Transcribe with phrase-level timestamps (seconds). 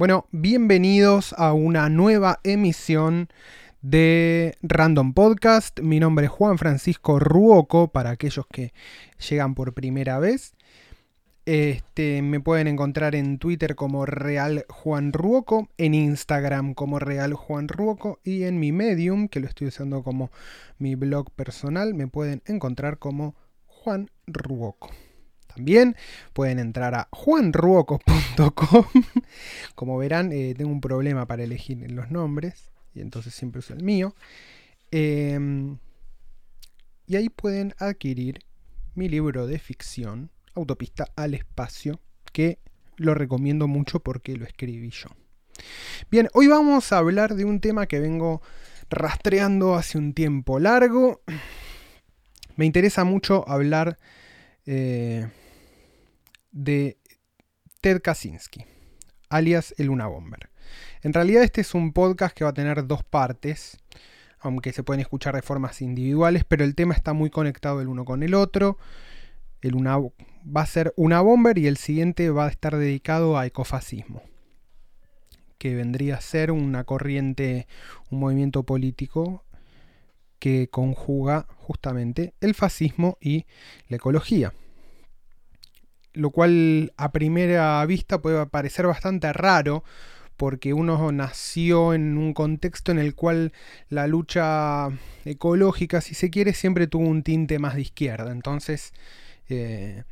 [0.00, 3.28] Bueno, bienvenidos a una nueva emisión
[3.82, 5.78] de Random Podcast.
[5.80, 8.72] Mi nombre es Juan Francisco Ruoco, para aquellos que
[9.28, 10.54] llegan por primera vez.
[11.44, 17.68] Este, me pueden encontrar en Twitter como Real Juan Ruoco, en Instagram como Real Juan
[17.68, 20.30] Ruoco y en mi Medium, que lo estoy usando como
[20.78, 23.34] mi blog personal, me pueden encontrar como
[23.66, 24.88] Juan Ruoco.
[25.54, 25.96] También
[26.32, 28.84] pueden entrar a juanruoco.com.
[29.74, 33.82] Como verán, eh, tengo un problema para elegir los nombres y entonces siempre uso el
[33.82, 34.14] mío.
[34.90, 35.78] Em,
[37.06, 38.40] y ahí pueden adquirir
[38.94, 42.00] mi libro de ficción, Autopista al Espacio,
[42.32, 42.58] que
[42.96, 45.08] lo recomiendo mucho porque lo escribí yo.
[46.10, 48.42] Bien, hoy vamos a hablar de un tema que vengo
[48.88, 51.22] rastreando hace un tiempo largo.
[52.56, 53.98] Me interesa mucho hablar
[54.66, 55.28] eh,
[56.52, 56.98] de
[57.80, 58.64] Ted Kaczynski,
[59.28, 60.50] alias el Luna Bomber.
[61.02, 63.78] En realidad este es un podcast que va a tener dos partes,
[64.38, 68.04] aunque se pueden escuchar de formas individuales, pero el tema está muy conectado el uno
[68.04, 68.78] con el otro.
[69.60, 73.46] El una, va a ser una bomber y el siguiente va a estar dedicado a
[73.46, 74.22] ecofascismo,
[75.58, 77.66] que vendría a ser una corriente,
[78.10, 79.44] un movimiento político
[80.38, 83.44] que conjuga justamente el fascismo y
[83.88, 84.54] la ecología
[86.12, 89.84] lo cual a primera vista puede parecer bastante raro,
[90.36, 93.52] porque uno nació en un contexto en el cual
[93.88, 94.88] la lucha
[95.24, 98.32] ecológica, si se quiere, siempre tuvo un tinte más de izquierda.
[98.32, 98.92] Entonces,
[99.48, 100.04] eh,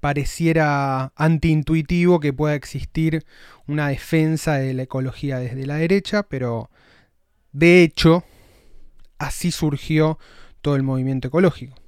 [0.00, 3.24] pareciera antiintuitivo que pueda existir
[3.66, 6.70] una defensa de la ecología desde la derecha, pero
[7.52, 8.24] de hecho,
[9.18, 10.18] así surgió
[10.60, 11.81] todo el movimiento ecológico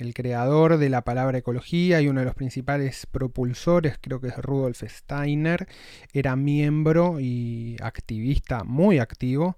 [0.00, 4.36] el creador de la palabra ecología y uno de los principales propulsores, creo que es
[4.36, 5.68] Rudolf Steiner,
[6.12, 9.56] era miembro y activista muy activo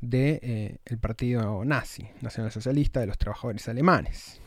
[0.00, 4.40] del de, eh, partido nazi, nacionalsocialista de los trabajadores alemanes.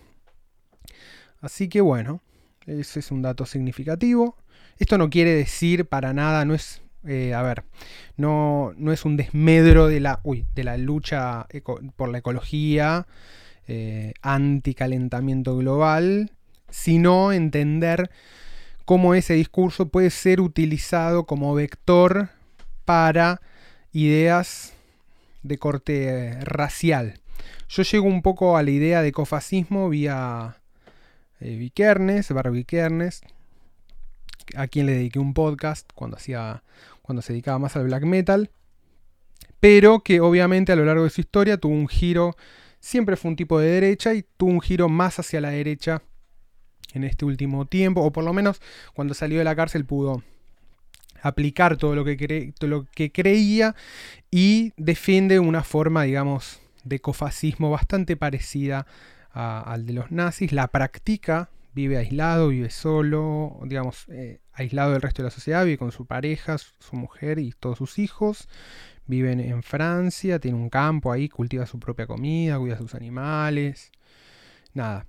[1.42, 2.22] Así que bueno,
[2.66, 4.38] ese es un dato significativo.
[4.78, 7.64] Esto no quiere decir para nada, no es, eh, a ver,
[8.18, 10.22] no, no, es un desmedro de la,
[10.56, 11.48] de la lucha
[11.96, 13.08] por la ecología
[13.68, 16.32] eh, anticalentamiento global,
[16.70, 18.10] sino entender
[18.86, 22.30] cómo ese discurso puede ser utilizado como vector
[22.86, 23.42] para
[23.92, 24.74] ideas
[25.42, 27.20] de corte racial.
[27.68, 30.58] Yo llego un poco a la idea de ecofascismo vía
[31.40, 32.66] eh, Vikernes, Barbie
[34.56, 36.64] a quien le dediqué un podcast cuando, hacía,
[37.02, 38.52] cuando se dedicaba más al black metal,
[39.60, 42.36] pero que obviamente a lo largo de su historia tuvo un giro
[42.86, 46.04] siempre fue un tipo de derecha y tuvo un giro más hacia la derecha
[46.94, 48.62] en este último tiempo, o por lo menos
[48.94, 50.22] cuando salió de la cárcel pudo
[51.24, 53.76] aplicar todo lo que, lo que creía
[54.30, 58.86] y defiende una forma, digamos, de ecofascismo bastante parecida
[59.32, 60.52] al de los nazis.
[60.52, 65.80] La practica, vive aislado, vive solo, digamos, eh, aislado del resto de la sociedad, vive
[65.80, 68.48] con su pareja, su mujer y todos sus hijos
[69.08, 73.92] vive en Francia, tiene un campo ahí, cultiva su propia comida, cuida sus animales.
[74.74, 75.06] Nada.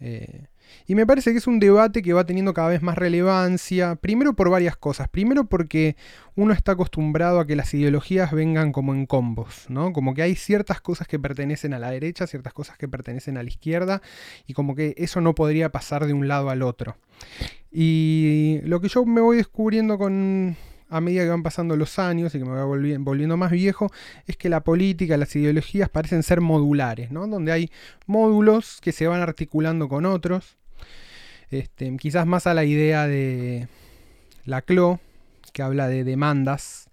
[0.00, 0.46] Eh,
[0.86, 4.34] y me parece que es un debate que va teniendo cada vez más relevancia, primero
[4.34, 5.08] por varias cosas.
[5.08, 5.96] Primero porque
[6.34, 9.92] uno está acostumbrado a que las ideologías vengan como en combos, ¿no?
[9.92, 13.42] Como que hay ciertas cosas que pertenecen a la derecha, ciertas cosas que pertenecen a
[13.42, 14.02] la izquierda,
[14.46, 16.96] y como que eso no podría pasar de un lado al otro.
[17.70, 20.56] Y lo que yo me voy descubriendo con,
[20.92, 23.90] a medida que van pasando los años y que me voy volviendo más viejo,
[24.26, 27.26] es que la política, las ideologías parecen ser modulares, ¿no?
[27.26, 27.70] Donde hay
[28.06, 30.58] módulos que se van articulando con otros.
[31.50, 33.68] Este, quizás más a la idea de
[34.44, 35.00] la CLO,
[35.52, 36.90] que habla de demandas,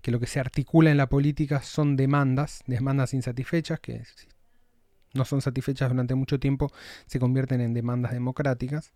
[0.00, 4.02] que lo que se articula en la política son demandas, demandas insatisfechas, que
[5.12, 6.72] no son satisfechas durante mucho tiempo,
[7.06, 8.92] se convierten en demandas democráticas.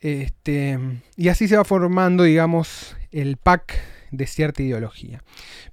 [0.00, 0.78] Este,
[1.16, 3.78] y así se va formando, digamos, el pack
[4.10, 5.22] de cierta ideología.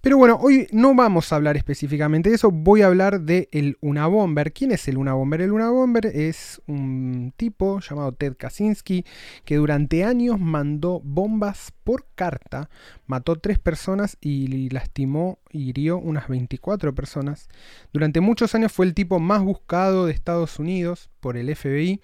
[0.02, 3.78] Pero bueno, hoy no vamos a hablar específicamente de eso, voy a hablar de el
[3.82, 4.52] Unabomber.
[4.52, 5.42] ¿Quién es el Unabomber?
[5.42, 9.06] El Unabomber es un tipo llamado Ted Kaczynski
[9.46, 12.70] que durante años mandó bombas por carta,
[13.06, 17.48] mató tres personas y lastimó y hirió unas 24 personas.
[17.94, 22.02] Durante muchos años fue el tipo más buscado de Estados Unidos por el FBI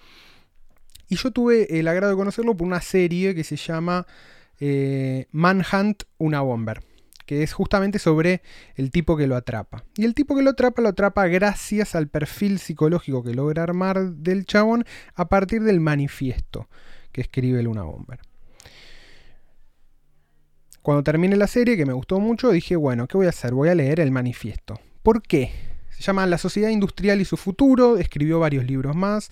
[1.12, 4.06] y yo tuve el agrado de conocerlo por una serie que se llama
[4.60, 6.82] eh, Manhunt, una bomber,
[7.26, 8.40] que es justamente sobre
[8.76, 9.84] el tipo que lo atrapa.
[9.94, 14.12] Y el tipo que lo atrapa lo atrapa gracias al perfil psicológico que logra armar
[14.12, 16.66] del chabón a partir del manifiesto
[17.12, 18.20] que escribe el Una Bomber.
[20.80, 23.52] cuando terminé la serie, que me gustó mucho, dije, bueno, ¿qué voy a hacer?
[23.52, 24.80] Voy a leer el manifiesto.
[25.02, 25.52] ¿Por qué?
[25.90, 29.30] Se llama La sociedad industrial y su futuro, escribió varios libros más,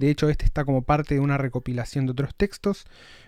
[0.00, 2.86] de hecho este está como parte de una recopilación de otros textos,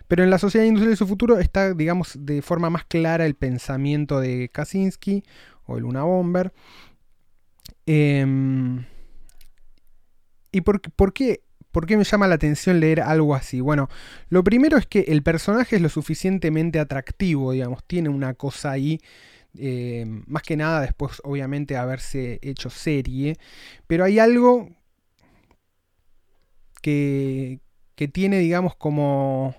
[0.08, 3.34] pero en La sociedad industrial y su futuro está, digamos, de forma más clara el
[3.34, 5.22] pensamiento de Kaczynski
[5.66, 6.52] o el Luna Bomber.
[7.86, 8.84] Em,
[10.50, 11.42] ¿Y por, por qué
[11.72, 13.62] ¿Por qué me llama la atención leer algo así?
[13.62, 13.88] Bueno,
[14.28, 19.00] lo primero es que el personaje es lo suficientemente atractivo, digamos, tiene una cosa ahí,
[19.58, 23.38] eh, más que nada después obviamente haberse hecho serie,
[23.86, 24.68] pero hay algo
[26.82, 27.60] que,
[28.12, 29.54] tiene, digamos, como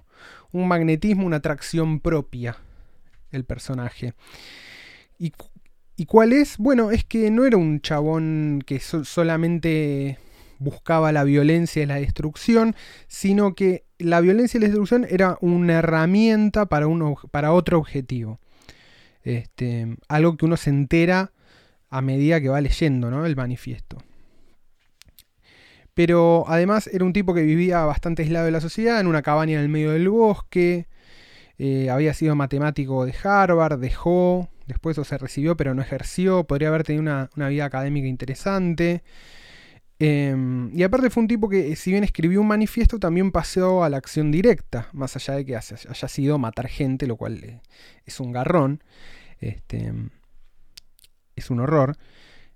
[0.51, 2.57] un magnetismo, una atracción propia,
[3.31, 4.13] el personaje.
[5.17, 5.31] ¿Y,
[5.95, 6.57] ¿Y cuál es?
[6.57, 10.19] Bueno, es que no era un chabón que solamente
[10.59, 12.75] buscaba la violencia y la destrucción,
[13.07, 16.87] sino que la violencia y la destrucción era una herramienta para,
[17.31, 18.39] para otro objetivo.
[19.23, 21.31] Este, algo que uno se entera
[21.89, 23.25] a medida que va leyendo ¿no?
[23.25, 23.97] el manifiesto.
[25.93, 29.57] Pero además era un tipo que vivía bastante aislado de la sociedad, en una cabaña
[29.57, 30.87] en el medio del bosque.
[31.59, 36.45] Eh, había sido matemático de Harvard, dejó, después se recibió pero no ejerció.
[36.45, 39.03] Podría haber tenido una, una vida académica interesante.
[39.99, 43.89] Em, y aparte fue un tipo que, si bien escribió un manifiesto, también pasó a
[43.89, 47.61] la acción directa, más allá de que haya sido matar gente, lo cual eh,
[48.05, 48.83] es un garrón,
[49.39, 49.93] este,
[51.35, 51.95] es un horror.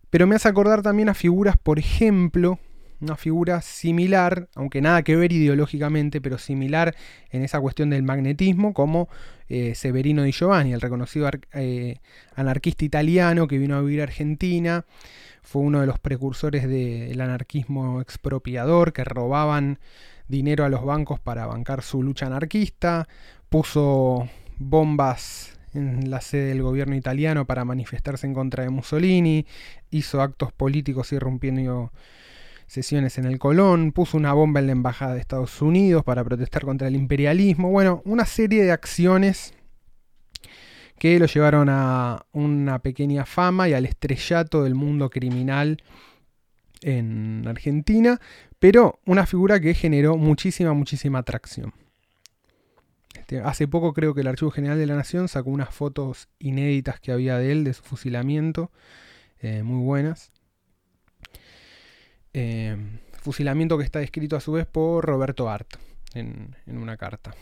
[0.09, 2.59] Pero me hace acordar también a figuras, por ejemplo,
[2.99, 6.95] una figura similar, aunque nada que ver ideológicamente, pero similar
[7.31, 9.07] en esa cuestión del magnetismo, como
[9.49, 11.99] eh, Severino Di Giovanni, el reconocido eh,
[12.35, 14.85] anarquista italiano que vino a vivir a Argentina.
[15.43, 19.79] Fue uno de los precursores del anarquismo expropiador, que robaban
[20.27, 23.07] dinero a los bancos para bancar su lucha anarquista,
[23.49, 24.27] puso
[24.57, 29.45] bombas en la sede del gobierno italiano para manifestarse en contra de Mussolini,
[29.89, 31.91] hizo actos políticos irrumpiendo
[32.67, 36.63] sesiones en el Colón, puso una bomba en la embajada de Estados Unidos para protestar
[36.63, 39.53] contra el imperialismo, bueno, una serie de acciones
[40.99, 45.81] que lo llevaron a una pequeña fama y al estrellato del mundo criminal
[46.81, 48.19] en Argentina,
[48.59, 51.73] pero una figura que generó muchísima, muchísima atracción.
[53.15, 56.99] Este, hace poco creo que el Archivo General de la Nación sacó unas fotos inéditas
[56.99, 58.71] que había de él, de su fusilamiento,
[59.39, 60.31] eh, muy buenas.
[62.39, 62.77] Eh,
[63.13, 65.67] fusilamiento que está descrito a su vez por Roberto Art
[66.13, 67.33] en una carta.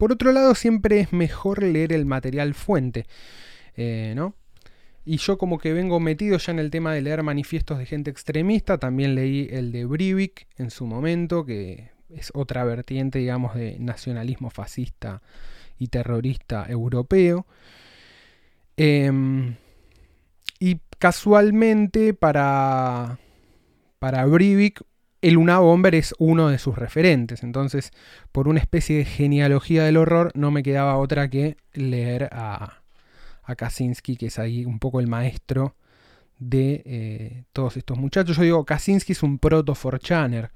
[0.00, 3.04] Por otro lado, siempre es mejor leer el material fuente,
[3.76, 4.34] eh, ¿no?
[5.04, 8.10] Y yo como que vengo metido ya en el tema de leer manifiestos de gente
[8.10, 13.78] extremista, también leí el de Breivik en su momento, que es otra vertiente, digamos, de
[13.78, 15.20] nacionalismo fascista
[15.78, 17.46] y terrorista europeo.
[18.78, 19.56] Em,
[20.58, 23.18] y casualmente para,
[24.00, 24.82] para Breivik
[25.22, 27.42] el Una Bomber es uno de sus referentes.
[27.42, 27.92] Entonces,
[28.32, 32.80] por una especie de genealogía del horror, no me quedaba otra que leer a,
[33.44, 35.76] a Kaczynski, que es ahí un poco el maestro
[36.38, 38.38] de eh, todos estos muchachos.
[38.38, 40.50] Yo digo, Kaczynski es un proto-forchaner.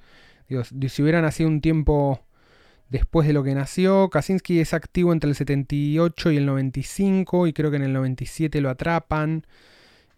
[0.89, 2.25] si hubiera nacido un tiempo
[2.89, 7.53] después de lo que nació, Kaczynski es activo entre el 78 y el 95, y
[7.53, 9.47] creo que en el 97 lo atrapan.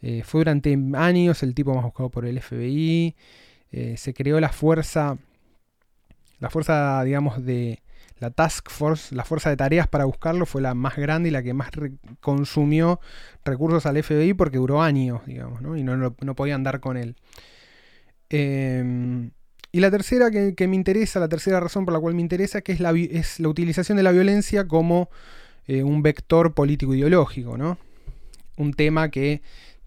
[0.08, 3.16] Eh, fue durante años el tipo más buscado por el FBI.
[3.72, 5.18] Eh, se creó la fuerza,
[6.38, 7.82] la fuerza, digamos, de
[8.20, 11.42] la Task Force, la fuerza de tareas para buscarlo fue la más grande y la
[11.42, 11.70] que más
[12.20, 13.00] consumió
[13.44, 15.76] recursos al FBI porque duró años, digamos, ¿no?
[15.76, 17.16] y no, no, podían dar con él.
[18.30, 19.32] Em,
[19.72, 22.70] y la tercera que, me interesa, la tercera razón por la cual me interesa, que
[22.70, 25.10] es la, es la utilización de la violencia como
[25.66, 27.76] eh, un vector político-ideológico, ¿no?
[28.56, 29.42] Un tema que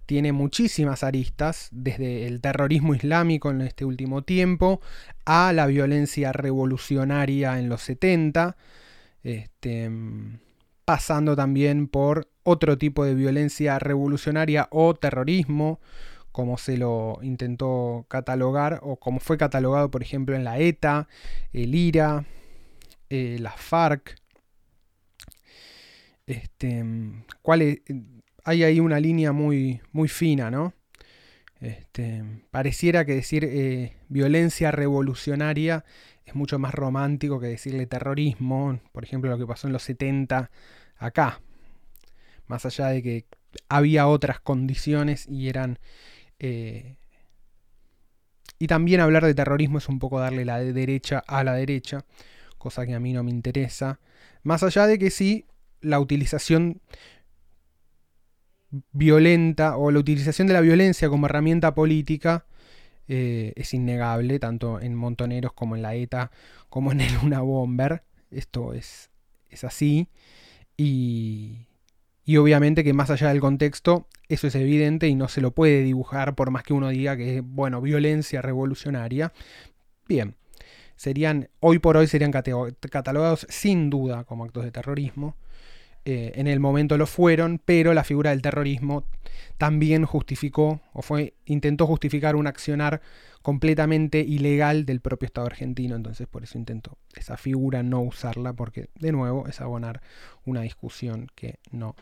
[0.09, 4.81] tiene muchísimas aristas, desde el terrorismo islámico en este último tiempo
[5.23, 8.57] a la violencia revolucionaria en los 70,
[9.21, 9.91] este,
[10.83, 15.79] pasando también por otro tipo de violencia revolucionaria o terrorismo,
[16.31, 21.07] como se lo intentó catalogar o como fue catalogado, por ejemplo, en la ETA,
[21.53, 22.25] el IRA,
[23.11, 24.15] eh, la FARC.
[26.25, 26.83] Este,
[27.43, 27.81] ¿cuál es?
[28.49, 30.73] Hay ahí una línea muy, muy fina, ¿no?
[31.61, 35.85] Este, pareciera que decir eh, violencia revolucionaria
[36.25, 40.49] es mucho más romántico que decirle terrorismo, por ejemplo lo que pasó en los 70
[40.97, 41.41] acá,
[42.47, 43.25] más allá de que
[43.67, 45.77] había otras condiciones y eran...
[46.39, 46.95] Eh,
[48.57, 52.03] y también hablar de terrorismo es un poco darle la derecha a la derecha,
[52.57, 53.99] cosa que a mí no me interesa,
[54.41, 55.45] más allá de que sí
[55.81, 56.81] la utilización
[58.91, 62.45] violenta o la utilización de la violencia como herramienta política
[63.07, 66.31] eh, es innegable, tanto en Montoneros como en la ETA,
[66.69, 68.03] como en el Una Bomber.
[68.31, 69.09] Esto es,
[69.49, 70.07] es así.
[70.77, 71.65] Y,
[72.23, 75.81] y obviamente que más allá del contexto, eso es evidente y no se lo puede
[75.81, 79.33] dibujar por más que uno diga que es, bueno, violencia revolucionaria.
[80.07, 80.35] Bien,
[80.95, 85.35] serían, hoy por hoy serían catalogados sin duda como actos de terrorismo.
[86.11, 89.03] Eh, en el momento lo fueron, pero la figura del terrorismo
[89.59, 92.99] también justificó o fue intentó justificar un accionar
[93.43, 98.89] completamente ilegal del propio Estado argentino, entonces por eso intento esa figura no usarla porque
[98.95, 100.01] de nuevo es abonar
[100.45, 101.95] una discusión que no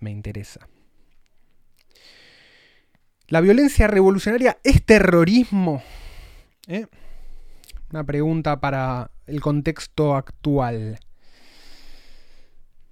[0.00, 0.66] me interesa.
[3.28, 5.80] ¿La violencia revolucionaria es terrorismo?
[6.66, 6.86] ¿Eh?
[7.92, 10.98] Una pregunta para el contexto actual.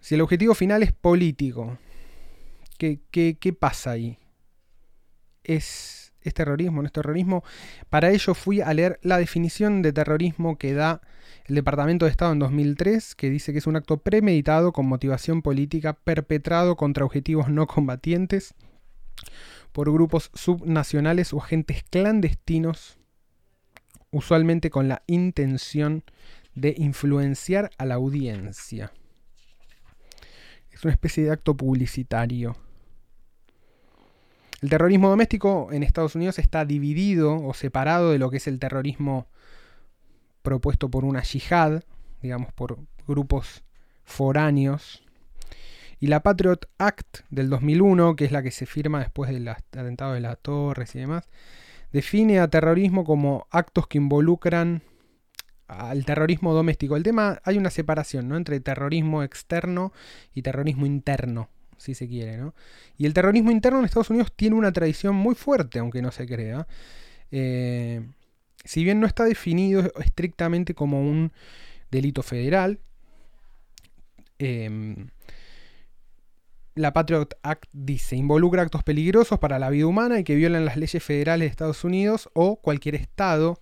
[0.02, 1.78] Si el objetivo final es político,
[2.76, 4.18] ¿qué, qué, pasa ahí?
[5.44, 6.82] ¿Es, ¿Es terrorismo?
[6.82, 7.44] ¿No es terrorismo?
[7.88, 11.02] Para ello fui a leer la definición de terrorismo que da
[11.44, 15.40] el Departamento de Estado en 2003, que dice que es un acto premeditado con motivación
[15.40, 18.56] política perpetrado contra objetivos no combatientes
[19.70, 22.98] por grupos subnacionales o agentes clandestinos,
[24.10, 26.02] usualmente con la intención
[26.56, 28.92] de influenciar a la audiencia
[30.84, 32.56] una especie de acto publicitario.
[34.60, 38.60] El terrorismo doméstico en Estados Unidos está dividido o separado de lo que es el
[38.60, 39.26] terrorismo
[40.42, 41.82] propuesto por una yihad,
[42.20, 43.64] digamos, por grupos
[44.04, 45.02] foráneos.
[45.98, 50.14] Y la Patriot Act del 2001, que es la que se firma después del atentado
[50.14, 51.28] de las torres y demás,
[51.92, 54.82] define a terrorismo como actos que involucran
[55.68, 56.96] al terrorismo doméstico.
[56.96, 58.36] El tema, hay una separación ¿no?
[58.36, 59.92] entre terrorismo externo
[60.34, 62.36] y terrorismo interno, si se quiere.
[62.36, 62.54] ¿no?
[62.96, 66.26] Y el terrorismo interno en Estados Unidos tiene una tradición muy fuerte, aunque no se
[66.26, 66.66] crea.
[67.30, 68.02] Eh,
[68.64, 71.32] si bien no está definido estrictamente como un
[71.90, 72.78] delito federal,
[74.38, 75.08] em,
[76.74, 80.76] la Patriot Act dice, involucra actos peligrosos para la vida humana y que violan las
[80.76, 83.60] leyes federales de Estados Unidos o cualquier estado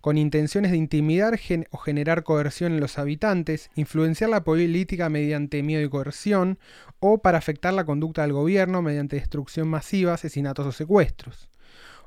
[0.00, 1.38] con intenciones de intimidar
[1.70, 6.58] o generar coerción en los habitantes, influenciar la política mediante miedo y coerción,
[7.00, 11.50] o para afectar la conducta del gobierno mediante destrucción masiva, asesinatos o secuestros.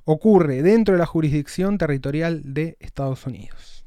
[0.04, 3.86] Ocurre dentro de la jurisdicción territorial de Estados Unidos.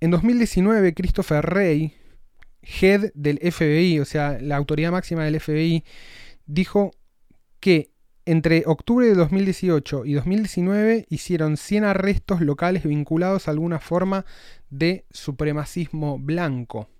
[0.00, 1.94] En 2019, Christopher Rey,
[2.62, 5.84] head del FBI, o sea, la autoridad máxima del FBI,
[6.46, 6.92] dijo
[7.60, 7.90] que
[8.26, 14.26] entre octubre de 2018 y 2019 hicieron 100 arrestos locales vinculados a alguna forma
[14.68, 16.90] de supremacismo blanco.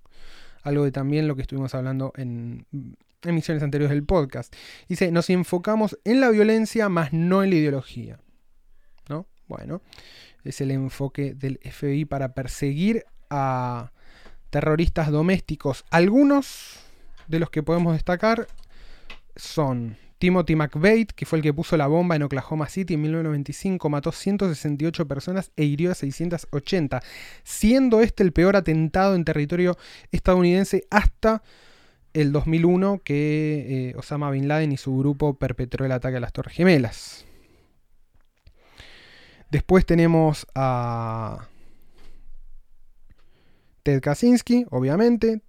[0.63, 2.65] Algo de también lo que estuvimos hablando en
[3.23, 4.55] emisiones anteriores del podcast.
[4.89, 8.21] Dice, nos enfocamos en la violencia más no en la ideología.
[9.09, 9.27] ¿No?
[9.49, 9.83] Bueno,
[10.45, 13.91] es el enfoque del FBI para perseguir a
[14.51, 15.85] terroristas domésticos.
[15.91, 16.79] Algunos
[17.27, 18.47] de los que podemos destacar
[19.35, 23.89] son Timothy McVeigh, que fue el que puso la bomba en Oklahoma City en 1995,
[23.89, 27.03] mató 168 personas e hirió a 680,
[27.45, 29.77] siendo este el peor atentado en territorio
[30.13, 31.43] estadounidense hasta
[32.15, 36.33] el 2001 que eh, Osama Bin Laden y su grupo perpetró el ataque a las
[36.33, 37.27] Torres Gemelas.
[39.51, 41.47] Después tenemos a
[43.83, 45.43] Ted Kaczynski, obviamente,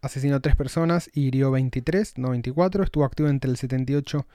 [0.00, 2.84] asesinó a tres personas y hirió 23, no 24.
[2.84, 4.26] Estuvo activo entre el 78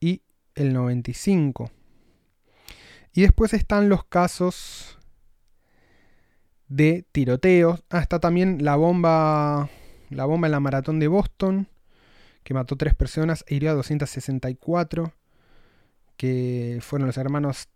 [0.00, 0.22] y
[0.54, 1.70] el 95.
[3.12, 4.98] Y después están los casos
[6.68, 7.82] de tiroteos.
[7.90, 9.68] Ah, está también la bomba,
[10.10, 11.68] la bomba en la maratón de Boston,
[12.44, 15.12] que mató tres personas e hirió a 264,
[16.16, 17.68] que fueron los hermanos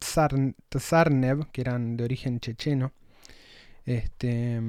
[0.00, 2.92] Tsarnev, que eran de origen checheno.
[3.84, 4.60] Este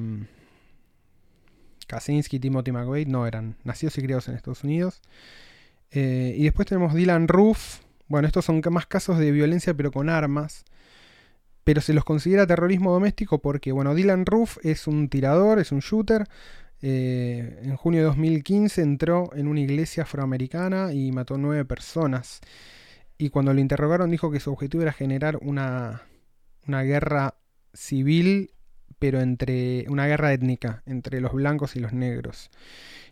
[1.89, 5.01] Kaczynski, Timothy McVeigh no eran nacidos y criados en Estados Unidos.
[5.91, 7.79] Eh, y después tenemos Dylan Roof.
[8.07, 10.63] Bueno, estos son más casos de violencia pero con armas.
[11.63, 15.79] Pero se los considera terrorismo doméstico porque, bueno, Dylan Roof es un tirador, es un
[15.79, 16.27] shooter.
[16.81, 22.39] Eh, en junio de 2015 entró en una iglesia afroamericana y mató nueve personas.
[23.17, 26.03] Y cuando lo interrogaron dijo que su objetivo era generar una,
[26.67, 27.35] una guerra
[27.73, 28.51] civil
[28.99, 32.51] pero entre una guerra étnica entre los blancos y los negros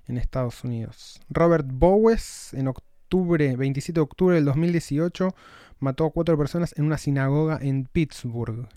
[0.06, 1.20] en Estados Unidos.
[1.30, 5.34] Robert Bowes, en octubre, 27 de octubre del 2018,
[5.80, 8.68] mató a cuatro personas en una sinagoga en Pittsburgh.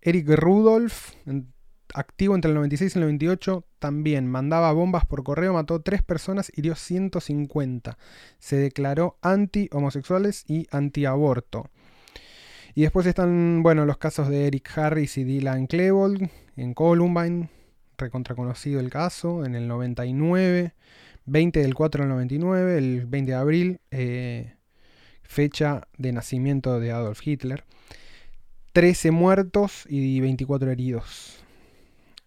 [0.00, 1.12] Eric Rudolph,
[1.94, 6.52] activo entre el 96 y el 98, también mandaba bombas por correo, mató 3 personas,
[6.54, 7.96] hirió 150.
[8.38, 11.70] Se declaró anti-homosexuales y anti-aborto.
[12.74, 17.48] Y después están, bueno, los casos de Eric Harris y Dylan Klebold en Columbine,
[17.96, 20.74] recontra conocido el caso, en el 99,
[21.26, 24.54] 20 del 4 del 99, el 20 de abril, eh,
[25.22, 27.64] fecha de nacimiento de Adolf Hitler.
[28.72, 31.44] 13 muertos y 24 heridos.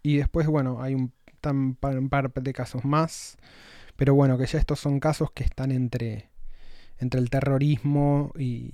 [0.01, 1.11] Y después, bueno, hay un,
[2.09, 3.37] par de casos más.
[3.97, 6.29] Pero bueno, que ya estos son casos que están entre,
[6.99, 8.71] entre el terrorismo y,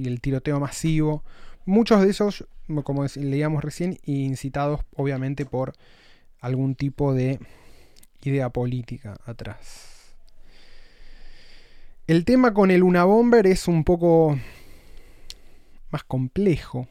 [0.00, 1.22] y el tiroteo masivo.
[1.66, 2.46] Muchos de esos,
[2.84, 5.74] como leíamos recién, incitados obviamente por
[6.40, 7.38] algún tipo de
[8.22, 10.14] idea política atrás.
[12.06, 14.38] El tema con el Una Bomber es un poco
[15.90, 16.88] más complejo.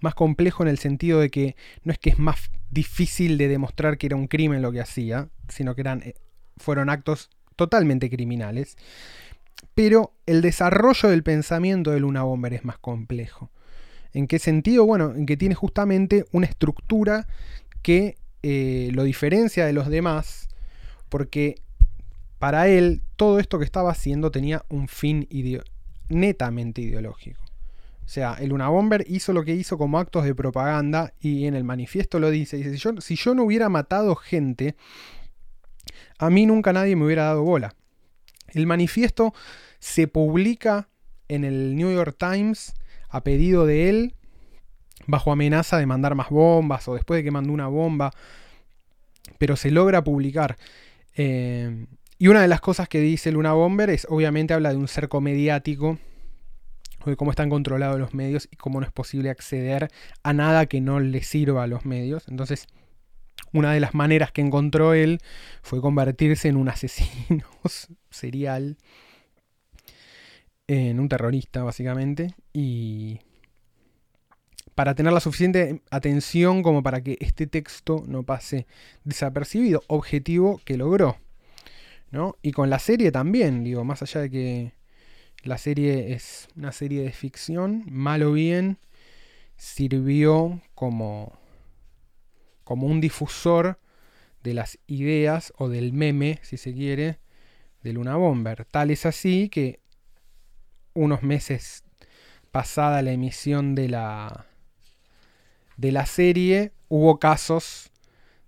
[0.00, 3.98] Más complejo en el sentido de que no es que es más difícil de demostrar
[3.98, 6.14] que era un crimen lo que hacía, sino que eran, eh,
[6.56, 8.76] fueron actos totalmente criminales.
[9.74, 13.50] Pero el desarrollo del pensamiento de Luna Bomber es más complejo.
[14.12, 14.84] ¿En qué sentido?
[14.84, 17.26] Bueno, en que tiene justamente una estructura
[17.82, 20.48] que eh, lo diferencia de los demás,
[21.08, 21.56] porque
[22.38, 25.28] para él todo esto que estaba haciendo tenía un fin
[26.08, 27.42] netamente ideológico.
[28.04, 31.54] O sea, el Luna Bomber hizo lo que hizo como actos de propaganda y en
[31.54, 32.56] el manifiesto lo dice.
[32.56, 34.74] Dice, yo, si yo no hubiera matado gente,
[36.18, 37.74] a mí nunca nadie me hubiera dado bola.
[38.52, 39.34] El manifiesto
[39.78, 40.88] se publica
[41.28, 42.74] en el New York Times
[43.08, 44.14] a pedido de él,
[45.06, 48.12] bajo amenaza de mandar más bombas o después de que mandó una bomba,
[49.38, 50.56] pero se logra publicar.
[51.16, 51.86] Eh,
[52.18, 55.20] y una de las cosas que dice Luna Bomber es, obviamente, habla de un cerco
[55.20, 55.98] mediático
[57.06, 59.90] de cómo están controlados los medios y cómo no es posible acceder
[60.22, 62.28] a nada que no le sirva a los medios.
[62.28, 62.66] Entonces,
[63.52, 65.20] una de las maneras que encontró él
[65.62, 67.46] fue convertirse en un asesino
[68.10, 68.76] serial,
[70.66, 73.20] en un terrorista básicamente, y
[74.74, 78.66] para tener la suficiente atención como para que este texto no pase
[79.04, 81.18] desapercibido, objetivo que logró.
[82.10, 82.36] ¿no?
[82.42, 84.72] Y con la serie también, digo, más allá de que
[85.42, 88.78] la serie es una serie de ficción, mal o bien,
[89.56, 91.38] sirvió como,
[92.70, 93.80] como un difusor
[94.44, 97.18] de las ideas o del meme, si se quiere,
[97.82, 98.64] de Luna Bomber.
[98.64, 99.80] Tal es así que
[100.94, 101.82] unos meses
[102.52, 104.46] pasada la emisión de la,
[105.78, 107.90] de la serie, hubo casos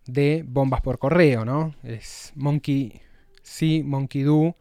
[0.07, 1.75] de bombas por correo, ¿no?
[1.83, 3.01] Es Monkey,
[3.43, 4.57] sí, Monkey Do,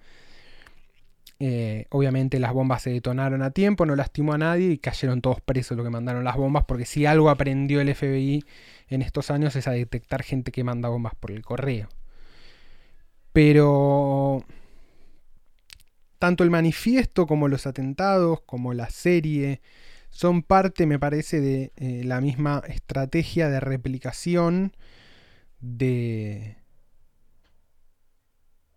[1.43, 5.41] eh, obviamente las bombas se detonaron a tiempo, no lastimó a nadie y cayeron todos
[5.41, 8.45] presos los que mandaron las bombas, porque si algo aprendió el FBI
[8.89, 11.89] en estos años es a detectar gente que manda bombas por el correo.
[13.33, 14.45] Pero
[16.19, 19.61] tanto el manifiesto como los atentados, como la serie,
[20.11, 24.75] son parte, me parece, de eh, la misma estrategia de replicación
[25.59, 26.57] de,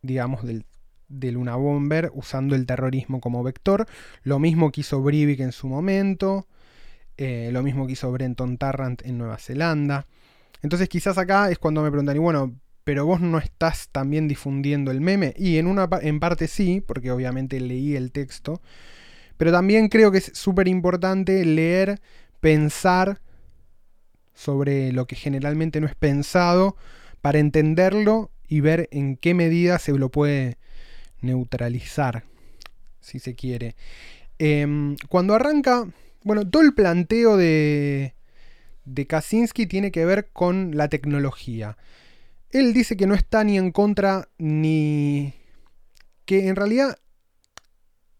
[0.00, 0.64] digamos, del
[1.08, 3.86] de Luna Bomber usando el terrorismo como vector.
[4.22, 6.46] Lo mismo que hizo en su momento.
[7.16, 10.06] Eh, lo mismo que hizo Brenton Tarrant en Nueva Zelanda.
[10.62, 14.90] Entonces quizás acá es cuando me preguntan, y bueno, pero vos no estás también difundiendo
[14.90, 15.34] el meme.
[15.36, 18.60] Y en, una, en parte sí, porque obviamente leí el texto.
[19.36, 22.00] Pero también creo que es súper importante leer,
[22.40, 23.20] pensar
[24.34, 26.76] sobre lo que generalmente no es pensado
[27.20, 30.58] para entenderlo y ver en qué medida se lo puede
[31.20, 32.24] neutralizar,
[33.00, 33.76] si se quiere.
[34.38, 35.86] Em, cuando arranca,
[36.22, 38.14] bueno, todo el planteo de,
[38.84, 41.76] de Kaczynski tiene que ver con la tecnología.
[42.50, 45.34] Él dice que no está ni en contra ni...
[46.24, 46.98] que en realidad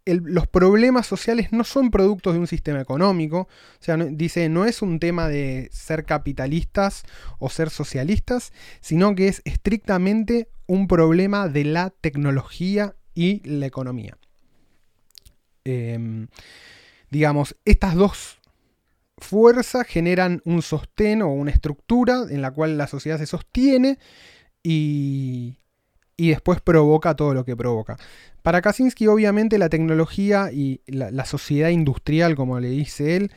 [0.07, 3.49] los problemas sociales no son productos de un sistema económico.
[3.81, 7.05] O sea, dice, no es un tema de ser capitalistas
[7.39, 14.17] o ser socialistas, sino que es estrictamente un problema de la tecnología y la economía.
[15.65, 16.29] Em,
[17.11, 18.39] digamos, estas dos
[19.19, 23.99] fuerzas generan un sostén o una estructura en la cual la sociedad se sostiene
[24.63, 25.59] y,
[26.17, 27.97] y después provoca todo lo que provoca.
[28.43, 33.33] Para Kaczynski, obviamente, la tecnología y la, sociedad industrial, como le dice él,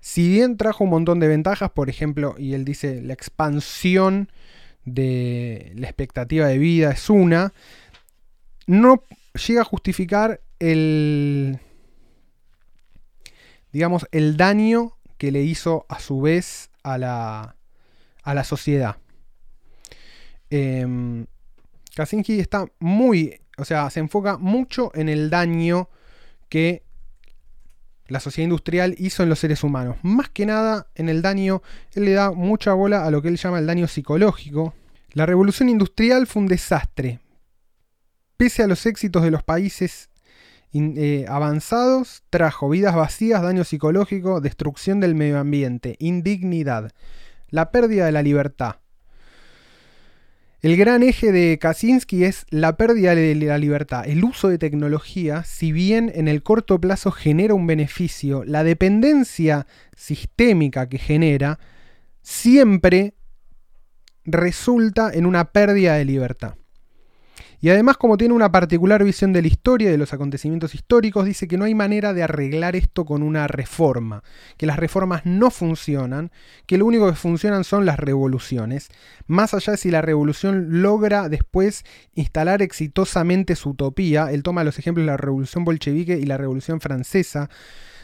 [0.00, 4.30] si bien trajo un montón de ventajas, por ejemplo, y él dice la expansión
[4.84, 7.52] de la expectativa de vida es una,
[8.66, 9.02] no
[9.46, 11.58] llega a justificar el,
[13.72, 17.56] digamos, el daño que le hizo a su vez a la,
[18.22, 18.96] a la sociedad.
[20.50, 21.24] Eh,
[21.94, 25.88] Kaczynski está muy, o sea, se enfoca mucho en el daño
[26.48, 26.82] que
[28.12, 29.96] la sociedad industrial hizo en los seres humanos.
[30.02, 31.62] Más que nada en el daño,
[31.94, 34.74] él le da mucha bola a lo que él llama el daño psicológico.
[35.14, 37.20] La revolución industrial fue un desastre.
[38.36, 40.10] Pese a los éxitos de los países
[40.74, 46.92] eh, avanzados, trajo vidas vacías, daño psicológico, destrucción del medio ambiente, indignidad,
[47.48, 48.76] la pérdida de la libertad.
[50.62, 54.06] El gran eje de Kaczynski es la pérdida de la libertad.
[54.06, 59.66] El uso de tecnología, si bien en el corto plazo genera un beneficio, la dependencia
[59.96, 61.58] sistémica que genera
[62.22, 63.14] siempre
[64.24, 66.54] resulta en una pérdida de libertad.
[67.62, 71.24] Y además, como tiene una particular visión de la historia y de los acontecimientos históricos,
[71.24, 74.24] dice que no hay manera de arreglar esto con una reforma,
[74.56, 76.32] que las reformas no funcionan,
[76.66, 78.88] que lo único que funcionan son las revoluciones,
[79.28, 84.80] más allá de si la revolución logra después instalar exitosamente su utopía, él toma los
[84.80, 87.48] ejemplos de la revolución bolchevique y la revolución francesa,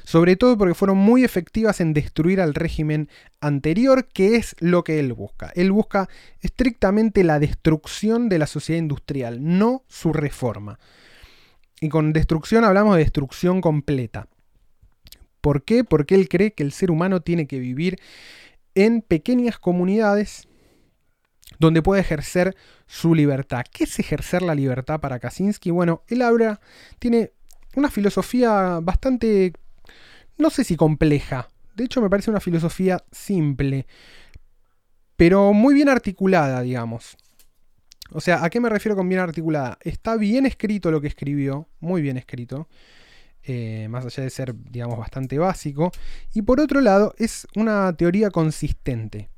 [0.08, 3.10] sobre todo porque fueron muy efectivas en destruir al régimen
[3.42, 5.52] anterior, que es lo que él busca.
[5.54, 6.08] Él busca
[6.40, 10.78] estrictamente la destrucción de la sociedad industrial, no su reforma.
[11.82, 14.28] Y con destrucción hablamos de destrucción completa.
[15.42, 15.84] ¿Por qué?
[15.84, 18.00] Porque él cree que el ser humano tiene que vivir
[18.74, 20.48] en pequeñas comunidades
[21.58, 23.62] donde puede ejercer su libertad.
[23.70, 25.70] ¿Qué es ejercer la libertad para Kaczynski?
[25.70, 26.62] Bueno, él habla,
[26.98, 27.32] tiene
[27.76, 29.52] una filosofía bastante
[30.38, 31.48] no sé si compleja.
[31.74, 33.86] De hecho, me parece una filosofía simple,
[35.16, 37.16] pero muy bien articulada, digamos.
[38.10, 39.78] O sea, ¿a qué me refiero con bien articulada?
[39.82, 42.68] Está bien escrito lo que escribió, muy bien escrito,
[43.42, 45.92] eh, más allá de ser, digamos, bastante básico.
[46.32, 49.28] Y por otro lado, es una teoría consistente.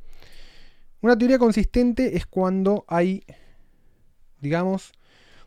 [1.00, 3.24] Una teoría consistente es cuando hay,
[4.38, 4.92] digamos,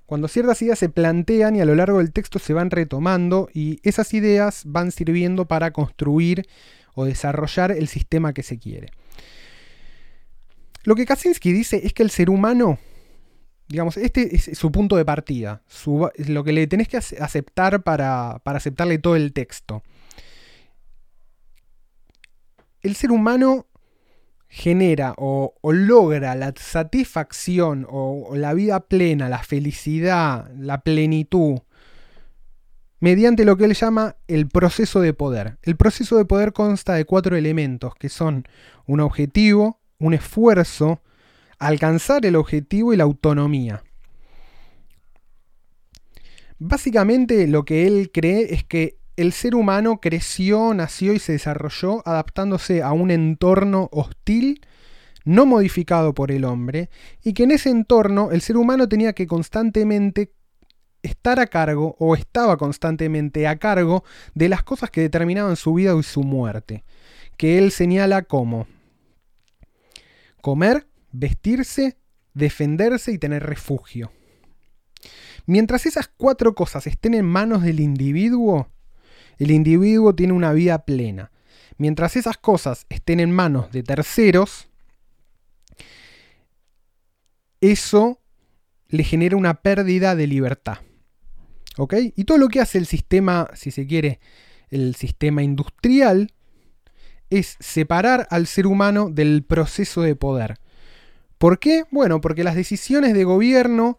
[0.06, 3.80] cuando ciertas ideas se plantean y a lo largo del texto se van retomando y
[3.84, 6.48] esas ideas van sirviendo para construir
[6.94, 8.92] o desarrollar el sistema que se quiere.
[10.84, 12.78] Lo que Kaczynski dice es que el ser humano,
[13.70, 15.62] digamos, este es su punto de partida,
[16.28, 19.82] lo que le tenés que aceptar para, para aceptarle todo el texto.
[22.82, 23.66] El ser humano
[24.56, 31.58] genera o, logra la satisfacción o, o, la vida plena, la felicidad, la plenitud,
[33.00, 35.58] mediante lo que él llama el proceso de poder.
[35.64, 38.48] El proceso de poder consta de cuatro elementos, que son
[38.86, 41.02] un objetivo, un esfuerzo,
[41.58, 43.84] alcanzar el objetivo y la autonomía.
[46.60, 52.08] Básicamente lo que él cree es que el ser humano creció, nació y se desarrolló
[52.08, 54.62] adaptándose a un entorno hostil,
[55.26, 56.90] no modificado por el hombre,
[57.24, 60.34] y que en ese entorno el ser humano tenía que constantemente
[61.04, 65.96] estar a cargo o estaba constantemente a cargo de las cosas que determinaban su vida
[65.98, 66.84] y su muerte,
[67.38, 68.68] que él señala como
[70.42, 71.98] comer, vestirse,
[72.34, 74.12] defenderse y tener refugio.
[75.46, 78.70] Mientras esas cuatro cosas estén en manos del individuo,
[79.38, 81.32] el individuo tiene una vida plena.
[81.78, 84.68] Mientras esas cosas estén en manos de terceros,
[87.62, 88.20] eso
[88.88, 90.80] le genera una pérdida de libertad.
[91.78, 91.96] ¿Ok?
[92.16, 94.20] Y todo lo que hace el sistema, si se quiere,
[94.70, 96.32] el sistema industrial,
[97.30, 100.60] es separar al ser humano del proceso de poder.
[101.40, 101.84] ¿Por qué?
[101.90, 103.98] Bueno, porque las decisiones de gobierno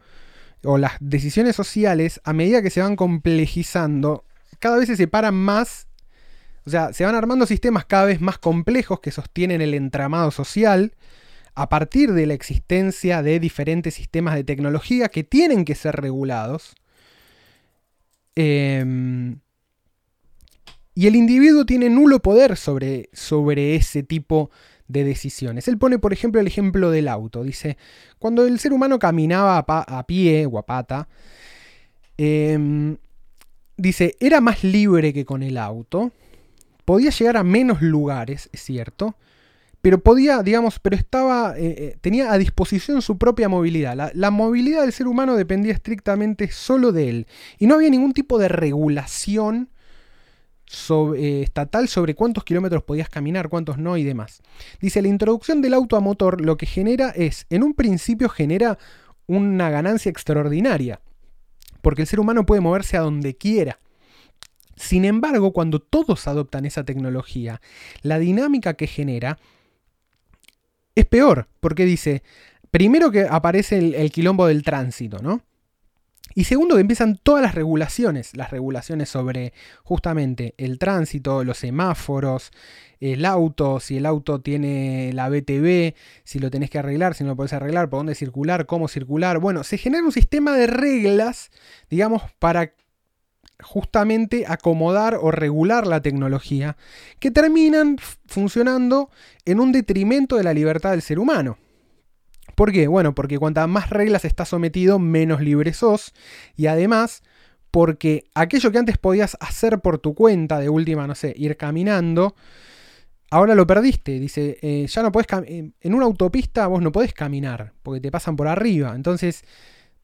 [0.63, 4.25] o las decisiones sociales, a medida que se van complejizando,
[4.65, 5.89] cada vez se separan más,
[6.65, 10.95] o sea, se van armando sistemas cada vez más complejos que sostienen el entramado social
[11.55, 16.77] a partir de la existencia de diferentes sistemas de tecnología que tienen que ser regulados.
[18.37, 19.41] Em,
[20.95, 24.51] y el individuo tiene nulo poder sobre, sobre ese tipo
[24.89, 25.69] de decisiones.
[25.69, 27.45] Él pone, por ejemplo, el ejemplo del auto.
[27.45, 27.77] Dice,
[28.19, 31.07] cuando el ser humano caminaba a, pie o a pata,
[32.17, 32.97] eh,
[33.77, 36.13] dice, era más libre que con el auto,
[36.85, 39.17] podía llegar a menos lugares, es cierto,
[39.81, 44.13] pero podía, digamos, pero estaba, eh, eh, tenía a disposición su propia movilidad.
[44.15, 47.27] La, movilidad del ser humano dependía estrictamente solo de él,
[47.59, 49.69] y no había ningún tipo de regulación
[51.17, 54.43] eh, estatal sobre cuántos kilómetros podías caminar, cuántos no y demás.
[54.81, 58.79] Dice, la introducción del auto a motor lo que genera es, en un principio genera
[59.27, 61.01] una ganancia extraordinaria
[61.85, 63.79] porque el ser humano puede moverse a donde quiera.
[64.75, 67.61] Sin embargo, cuando todos adoptan esa tecnología,
[68.03, 69.39] la dinámica que genera
[70.97, 72.25] es peor, porque dice,
[72.73, 75.43] primero que aparece el, quilombo del tránsito, ¿no?
[76.35, 79.53] Y segundo, que empiezan todas las regulaciones, las regulaciones sobre
[79.85, 82.51] justamente el tránsito, los semáforos,
[83.01, 85.95] el auto, si el auto tiene la BTV,
[86.25, 89.39] si lo tenés que arreglar, si no lo podés arreglar, por dónde circular, cómo circular.
[89.39, 91.51] Bueno, se genera un sistema de reglas,
[91.89, 92.73] digamos, para
[93.63, 96.77] justamente acomodar o regular la tecnología,
[97.21, 99.11] que terminan funcionando
[99.45, 101.59] en un detrimento de la libertad del ser humano.
[102.55, 102.87] ¿Por qué?
[102.87, 106.13] Bueno, porque cuantas más reglas estás sometido, menos libre sos.
[106.57, 107.23] Y además,
[107.71, 112.35] porque aquello que antes podías hacer por tu cuenta, de última, no sé, ir caminando,
[113.31, 114.21] ahora lo perdiste.
[114.21, 118.37] Dice, eh, ya no podés en una autopista vos no podés caminar, porque te pasan
[118.37, 118.95] por arriba.
[118.95, 119.43] Entonces,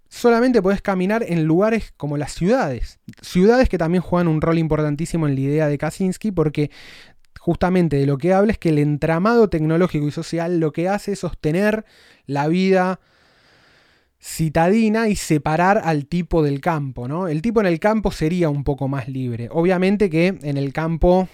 [0.08, 2.98] solamente podés caminar en lugares como las ciudades.
[3.22, 6.70] Ciudades que también juegan un rol importantísimo en la idea de Kaczynski, porque
[7.38, 11.12] justamente de lo que habla es que el entramado tecnológico y social lo que hace
[11.12, 11.84] es sostener
[12.26, 13.00] la vida
[14.20, 17.26] citadina y separar al tipo del campo, ¿no?
[17.26, 19.48] El tipo en el campo sería un poco más libre.
[19.50, 21.28] Obviamente que en el campo,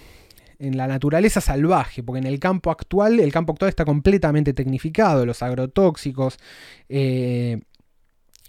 [0.60, 5.26] en la naturaleza salvaje, porque en el campo actual, el campo actual está completamente tecnificado,
[5.26, 6.38] los agrotóxicos,
[6.88, 7.60] eh,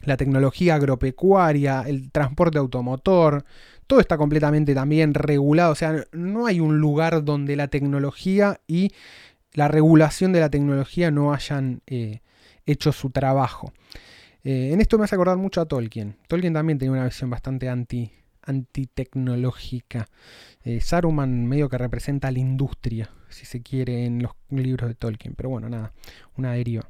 [0.04, 3.44] la tecnología agropecuaria, el transporte automotor,
[3.88, 8.92] todo está completamente también regulado, o sea, no hay un lugar donde la tecnología y
[9.54, 12.20] la regulación de la tecnología no hayan eh,
[12.66, 13.74] hecho su trabajo.
[14.44, 16.18] Eh, en esto me hace acordar mucho a Tolkien.
[16.28, 18.12] Tolkien también tenía una visión bastante anti,
[18.44, 20.08] antitecnológica.
[20.64, 25.34] Eh, Saruman medio que representa la industria, si se quiere, en los libros de Tolkien.
[25.36, 25.94] Pero bueno, nada,
[26.36, 26.88] una deriva.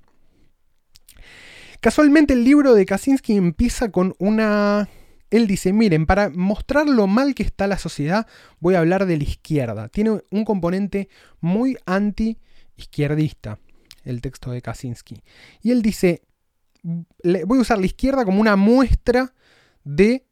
[1.80, 4.90] Casualmente el libro de Kaczynski empieza con una
[5.30, 8.28] él dice, miren, para mostrar lo mal que está la sociedad,
[8.60, 9.90] voy a hablar de la izquierda.
[9.90, 11.10] Tiene un componente
[11.42, 13.60] muy anti-izquierdista,
[14.04, 15.22] el texto de Kaczynski.
[15.62, 16.22] Y él dice,
[16.84, 19.34] voy a usar la izquierda como una muestra
[19.84, 20.26] de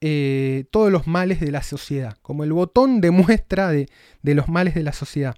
[0.00, 3.88] eh, todos los males de la sociedad, como el botón de muestra de,
[4.22, 5.36] los males de la sociedad.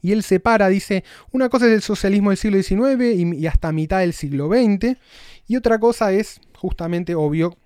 [0.00, 3.70] Y él separa, dice, una cosa es el socialismo del siglo XIX y, y hasta
[3.70, 4.96] mitad del siglo XX,
[5.46, 7.56] y otra cosa es, justamente obvio,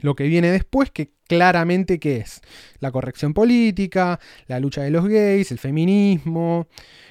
[0.00, 2.40] lo que viene después, que claramente qué es
[2.78, 6.68] la corrección política, la lucha de los gays, el feminismo,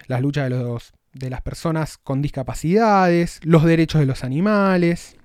[0.07, 5.15] las luchas de, los, de las personas con discapacidades, los derechos de los animales.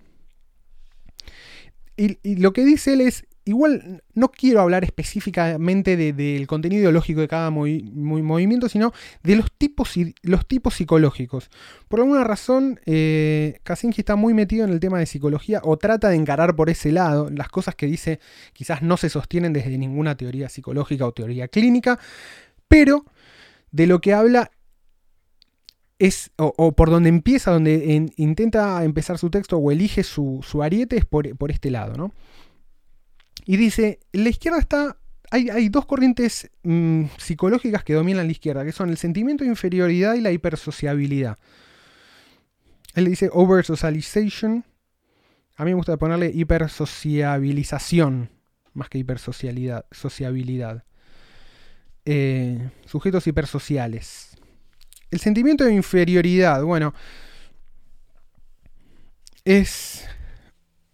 [1.96, 7.20] Y, y lo que dice él es, igual no quiero hablar específicamente del contenido ideológico
[7.20, 11.50] de cada movimiento, sino de los tipos, los tipos psicológicos.
[11.88, 16.08] Por alguna razón, eh, Kaczynski está muy metido en el tema de psicología o trata
[16.08, 17.28] de encarar por ese lado.
[17.30, 18.20] Las cosas que dice
[18.52, 21.98] quizás no se sostienen desde ninguna teoría psicológica o teoría clínica,
[22.68, 23.04] pero
[23.70, 24.50] de lo que habla
[25.98, 31.04] es, o, por donde empieza, donde intenta empezar su texto o elige su, ariete es
[31.04, 32.12] por, por este lado, ¿no?
[33.44, 34.96] Y dice, la izquierda está...
[35.30, 40.14] Hay, dos corrientes mm, psicológicas que dominan la izquierda, que son el sentimiento de inferioridad
[40.14, 41.36] y la hipersociabilidad.
[42.94, 44.64] Él dice oversocialization.
[45.56, 48.30] A mí me gusta ponerle hipersociabilización,
[48.74, 50.84] más que hipersocialidad, sociabilidad.
[52.04, 54.36] Eh, sujetos hipersociales.
[55.10, 56.94] El sentimiento de inferioridad, bueno,
[59.44, 60.06] es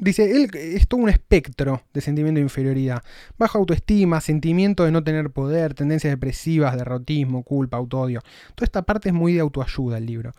[0.01, 3.03] Dice, él es todo un espectro de sentimiento de inferioridad.
[3.37, 8.23] Baja autoestima, sentimiento de no tener poder, tendencias depresivas, derrotismo, culpa, autodio.
[8.55, 10.33] Toda esta parte es muy de autoayuda el libro.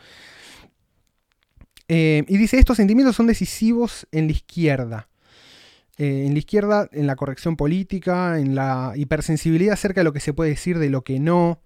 [1.87, 5.09] Eh, y dice, estos sentimientos son decisivos en la izquierda.
[5.97, 10.21] Eh, en la izquierda, en la corrección política, en la hipersensibilidad acerca de lo que
[10.21, 11.61] se puede decir, de lo que no.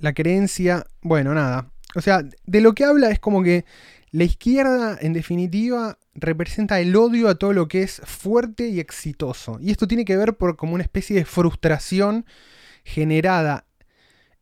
[0.00, 1.70] La creencia, bueno, nada.
[1.96, 3.64] O sea, de lo que habla es como que
[4.10, 9.58] la izquierda, en definitiva, representa el odio a todo lo que es fuerte y exitoso.
[9.60, 12.26] Y esto tiene que ver por como una especie de frustración
[12.84, 13.66] generada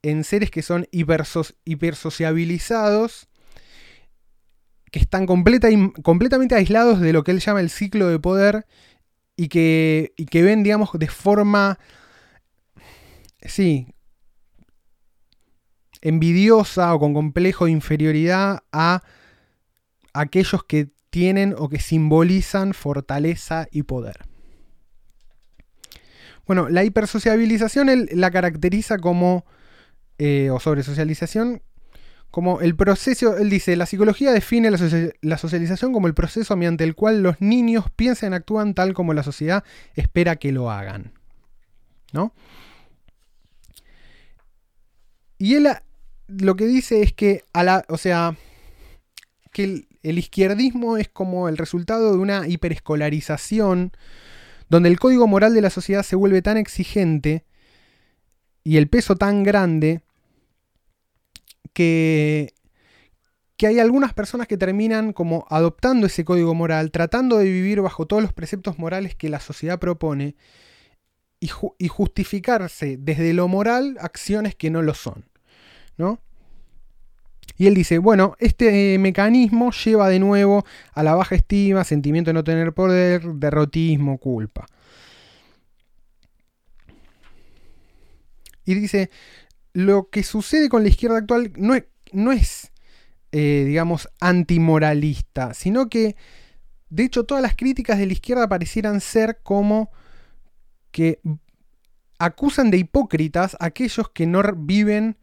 [0.03, 3.29] en seres que son hipersociabilizados,
[4.90, 8.67] que están completamente aislados de lo que él llama el ciclo de poder
[9.37, 11.79] y que, y que ven, digamos, de forma,
[13.43, 13.88] sí,
[16.05, 19.03] envidiosa o con complejo de inferioridad a
[20.12, 24.27] aquellos que tienen o que simbolizan fortaleza y poder.
[26.47, 29.47] Bueno, la hipersociabilización él la caracteriza como,
[30.19, 31.62] eh, o sobresocialización,
[32.31, 36.97] como el proceso, él dice, la psicología define la, socialización como el proceso mediante el
[36.97, 39.64] cual los niños piensan y actúan tal como la sociedad
[39.95, 41.12] espera que lo hagan.
[42.12, 42.35] ¿No?
[45.38, 45.69] Y él
[46.27, 48.37] lo que dice es que, a la, o sea,
[49.53, 53.93] que el, izquierdismo es como el resultado de una hiperescolarización
[54.69, 57.45] donde el código moral de la sociedad se vuelve tan exigente
[58.65, 60.03] y el peso tan grande
[61.73, 62.55] que,
[63.57, 68.07] que hay algunas personas que terminan como adoptando ese código moral, tratando de vivir bajo
[68.07, 70.37] todos los preceptos morales que la sociedad propone
[71.41, 75.27] y justificarse desde lo moral acciones que no lo son.
[75.97, 76.21] ¿No?
[77.57, 82.35] Y él dice, bueno, este mecanismo lleva de nuevo a la baja estima, sentimiento de
[82.35, 84.67] no tener poder, derrotismo, culpa.
[88.65, 89.11] Y dice,
[89.73, 92.73] lo que sucede con la izquierda actual no es, no es
[93.37, 96.15] eh, digamos, antimoralista, sino que,
[96.89, 99.91] de hecho, todas las críticas de la izquierda parecieran ser como
[100.93, 101.21] que
[102.21, 105.17] acusan de hipócritas a aquellos que no viven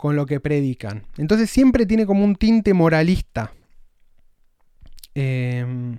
[0.00, 1.02] con lo que predican.
[1.18, 3.52] Entonces siempre tiene como un tinte moralista.
[5.12, 5.98] Em,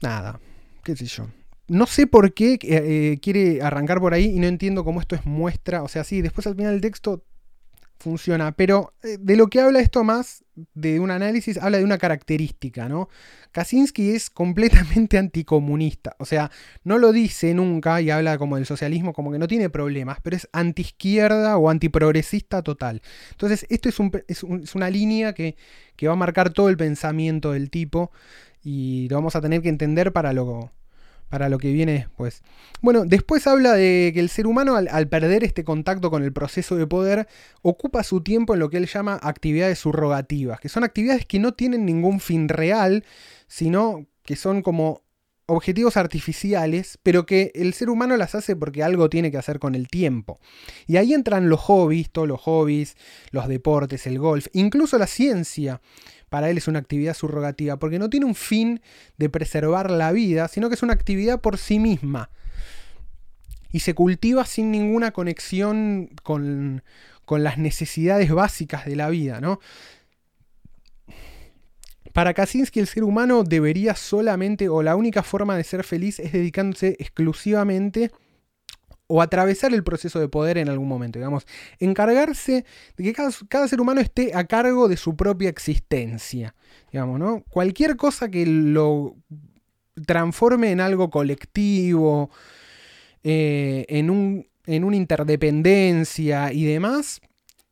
[0.00, 0.40] nada,
[0.82, 1.28] qué sé yo
[1.68, 5.14] no sé por qué eh, eh, quiere arrancar por ahí y no entiendo cómo esto
[5.14, 5.84] es muestra.
[5.84, 7.22] O sea, sí, después al final del texto
[8.00, 10.42] funciona, pero eh, de lo que habla esto más
[10.74, 13.08] de un análisis, habla de una característica, ¿no?
[13.52, 16.50] Kaczynski es completamente anticomunista, o sea,
[16.82, 20.36] no lo dice nunca y habla como del socialismo, como que no tiene problemas, pero
[20.36, 23.02] es antiizquierda o antiprogresista total.
[23.32, 24.42] Entonces, esto es,
[24.74, 25.56] una línea que,
[25.96, 28.10] que va a marcar todo el pensamiento del tipo
[28.62, 30.72] y lo vamos a tener que entender para lo,
[31.30, 32.42] para lo que viene después.
[32.82, 36.76] Bueno, después habla de que el ser humano al, perder este contacto con el proceso
[36.76, 37.28] de poder
[37.62, 41.52] ocupa su tiempo en lo que él llama actividades subrogativas, que son actividades que no
[41.52, 43.04] tienen ningún fin real,
[43.46, 45.02] sino que son como
[45.46, 49.74] objetivos artificiales, pero que el ser humano las hace porque algo tiene que hacer con
[49.74, 50.40] el tiempo.
[50.86, 52.96] Y ahí entran los hobbies, todos los hobbies,
[53.30, 55.80] los deportes, el golf, incluso la ciencia
[56.30, 58.80] para él es una actividad subrogativa, porque no tiene un fin
[59.18, 62.30] de preservar la vida, sino que es una actividad por sí misma.
[63.72, 66.82] Y se cultiva sin ninguna conexión con,
[67.24, 69.60] con las necesidades básicas de la vida, ¿no?
[72.12, 76.32] Para Kaczynski el ser humano debería solamente, o la única forma de ser feliz es
[76.32, 78.10] dedicándose exclusivamente
[79.12, 81.44] o atravesar el proceso de poder en algún momento, digamos,
[81.80, 82.64] encargarse
[82.96, 86.54] de que cada, ser humano esté a cargo de su propia existencia,
[86.92, 87.42] digamos, ¿no?
[87.50, 89.16] Cualquier cosa que lo
[90.06, 92.30] transforme en algo colectivo,
[93.24, 97.20] eh, en, un, en una interdependencia y demás,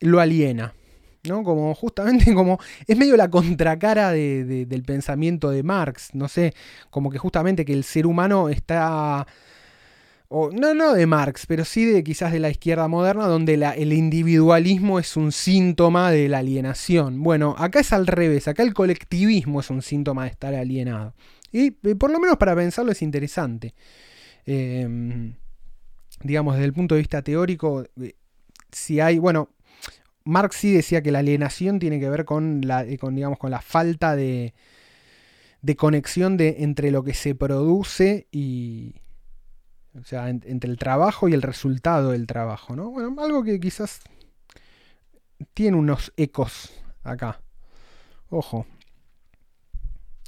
[0.01, 0.75] lo aliena.
[1.23, 1.45] ¿no?
[1.45, 6.53] Como justamente como es medio la contracara del pensamiento de Marx, no sé,
[6.91, 9.25] como que justamente que el ser humano está
[10.31, 14.99] no, no de Marx, pero sí de quizás de la izquierda moderna, donde el individualismo
[14.99, 17.23] es un síntoma de la alienación.
[17.23, 21.15] Bueno, acá es al revés, acá el colectivismo es un síntoma de estar alienado.
[21.51, 23.75] Y eh, por lo menos para pensarlo es interesante.
[24.45, 25.35] Em,
[26.23, 28.15] digamos, desde el punto de vista teórico, eh,
[28.71, 29.49] si hay, bueno,
[30.25, 33.51] Marx sí decía que la alienación tiene que ver con la, eh, con, digamos, con
[33.51, 34.53] la falta de,
[35.63, 38.95] de conexión de, entre lo que se produce y,
[40.01, 42.91] o sea, entre el trabajo y el resultado del trabajo, ¿no?
[42.91, 44.01] Bueno, algo que quizás
[45.55, 47.41] tiene unos ecos acá.
[48.31, 48.67] Ojo.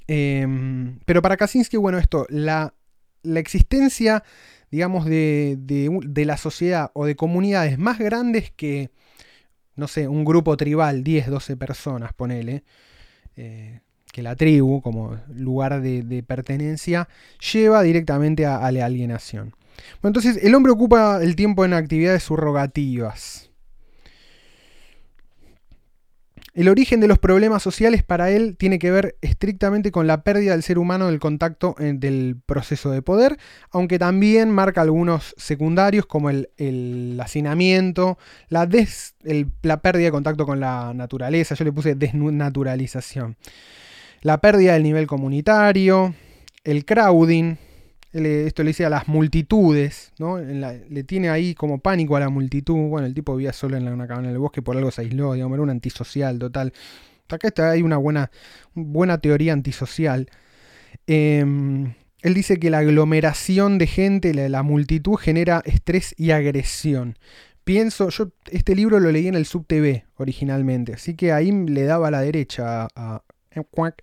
[0.06, 2.74] Em, pero para Kaczynski, bueno, esto, la,
[3.22, 4.24] existencia,
[4.70, 8.90] digamos, de, de, la sociedad o de comunidades más grandes que,
[9.76, 12.64] no sé, un grupo tribal, 10, 12 personas, ponele,
[13.36, 13.80] eh,
[14.12, 17.08] que la tribu como lugar de, pertenencia
[17.52, 19.54] lleva directamente a, la alienación.
[20.02, 23.50] Entonces el hombre ocupa el tiempo en actividades subrogativas.
[26.52, 30.50] El origen de los problemas sociales para él tiene que ver estrictamente con la pérdida
[30.50, 33.38] del ser humano del contacto del proceso de poder,
[33.70, 38.18] aunque también marca algunos secundarios como el, hacinamiento,
[38.48, 38.68] la,
[39.62, 43.36] la pérdida de contacto con la naturaleza, yo le puse desnaturalización
[44.22, 46.14] la pérdida del nivel comunitario,
[46.64, 47.56] el crowding,
[48.12, 50.38] esto le dice a las multitudes, ¿no?
[50.38, 52.88] le tiene ahí como pánico a la multitud.
[52.88, 55.54] Bueno, el tipo vivía solo en una cabana del bosque, por algo se aisló, digamos,
[55.56, 56.72] era un antisocial total.
[57.28, 58.30] Acá está, hay una buena,
[58.74, 60.28] buena teoría antisocial.
[61.06, 67.16] Em, él dice que la aglomeración de gente, la, multitud, genera estrés y agresión.
[67.62, 72.10] Pienso, yo este libro lo leí en el SubTV originalmente, así que ahí le daba
[72.10, 73.22] la derecha a,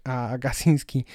[0.05, 1.05] a Kaczynski.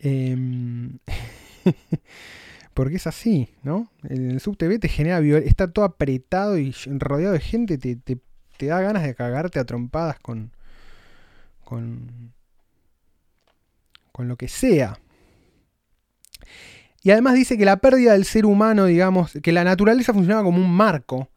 [0.00, 0.98] Em,
[2.74, 3.90] porque es así, ¿no?
[4.08, 9.02] El SubTV te genera está todo apretado y rodeado de gente, te, te da ganas
[9.02, 10.52] de cagarte a trompadas con,
[11.64, 12.32] con,
[14.12, 14.98] con lo que sea.
[17.02, 20.58] Y además dice que la pérdida del ser humano, digamos, que la naturaleza funcionaba como
[20.58, 21.28] un marco,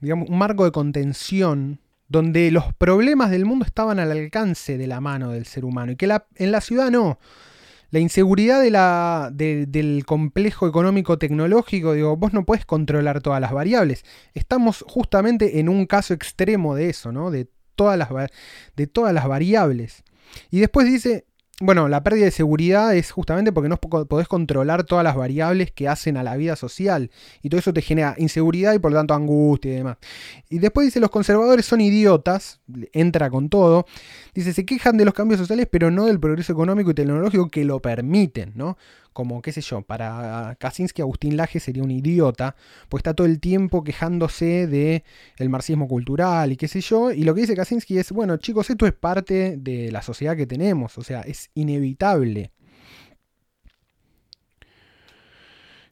[0.00, 5.00] digamos, un marco de contención, donde los problemas del mundo estaban al alcance de la
[5.00, 7.18] mano del ser humano, y que en la ciudad no.
[7.90, 13.52] La inseguridad de la, del complejo económico tecnológico, digo, vos no puedes controlar todas las
[13.52, 14.04] variables.
[14.34, 17.30] Estamos justamente en un caso extremo de eso, ¿no?
[17.30, 18.10] De todas las,
[18.76, 20.02] de todas las variables.
[20.50, 21.27] Y después dice,
[21.60, 25.88] bueno, la pérdida de seguridad es justamente porque no podés controlar todas las variables que
[25.88, 27.10] hacen a la vida social.
[27.42, 29.96] Y todo eso te genera inseguridad y por lo tanto angustia y demás.
[30.48, 32.60] Y después dice, los conservadores son idiotas,
[32.92, 33.86] entra con todo.
[34.34, 37.64] Dice, se quejan de los cambios sociales, pero no del progreso económico y tecnológico que
[37.64, 38.78] lo permiten, ¿no?
[39.18, 42.54] Como, qué sé yo, para Kaczynski Agustín Laje sería un idiota,
[42.88, 45.02] pues está todo el tiempo quejándose de
[45.38, 48.70] el marxismo cultural y qué sé yo, y lo que dice Kaczynski es, bueno, chicos,
[48.70, 52.52] esto es parte de la sociedad que tenemos, o sea, es inevitable.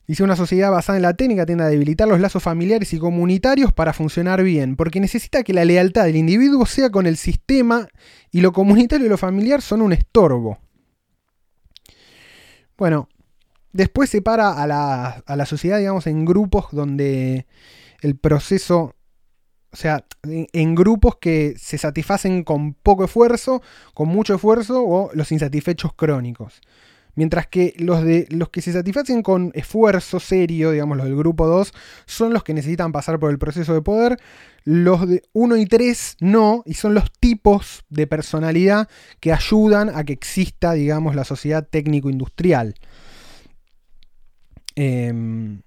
[0.06, 3.72] Dice una sociedad basada en la técnica tiende a debilitar los lazos familiares y comunitarios
[3.72, 7.88] para funcionar bien, porque necesita que la lealtad del individuo sea con el sistema
[8.30, 10.58] y lo comunitario y lo familiar son un estorbo.
[12.78, 13.08] Bueno,
[13.76, 17.46] Después separa a la, a la sociedad, digamos, en grupos donde
[18.00, 18.96] el proceso
[19.76, 23.60] o sea, en, grupos que se satisfacen con poco esfuerzo,
[23.92, 26.62] con mucho esfuerzo o los insatisfechos crónicos.
[27.14, 31.46] Mientras que los, de, los que se satisfacen con esfuerzo serio, digamos los del grupo
[31.46, 31.74] 2,
[32.06, 34.18] son los que necesitan pasar por el proceso de poder.
[34.64, 38.88] Los de 1 y 3 no, y son los tipos de personalidad
[39.20, 42.76] que ayudan a que exista, digamos, la sociedad técnico-industrial.
[44.76, 45.62] Em,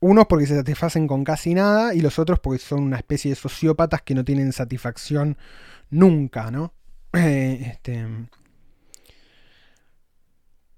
[0.00, 3.36] unos porque se satisfacen con casi nada y los otros porque son una especie de
[3.36, 5.38] sociópatas que no tienen satisfacción
[5.90, 6.74] nunca, ¿no?
[7.12, 8.04] Este,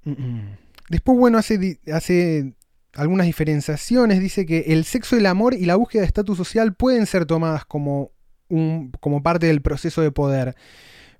[0.05, 0.57] mm.
[0.91, 2.55] Después, bueno, hace, hace
[2.93, 4.20] algunas diferenciaciones.
[4.20, 7.64] Dice que el sexo, el amor y la búsqueda de estatus social pueden ser tomadas
[7.64, 8.12] como,
[8.49, 10.55] un, como parte del proceso de poder.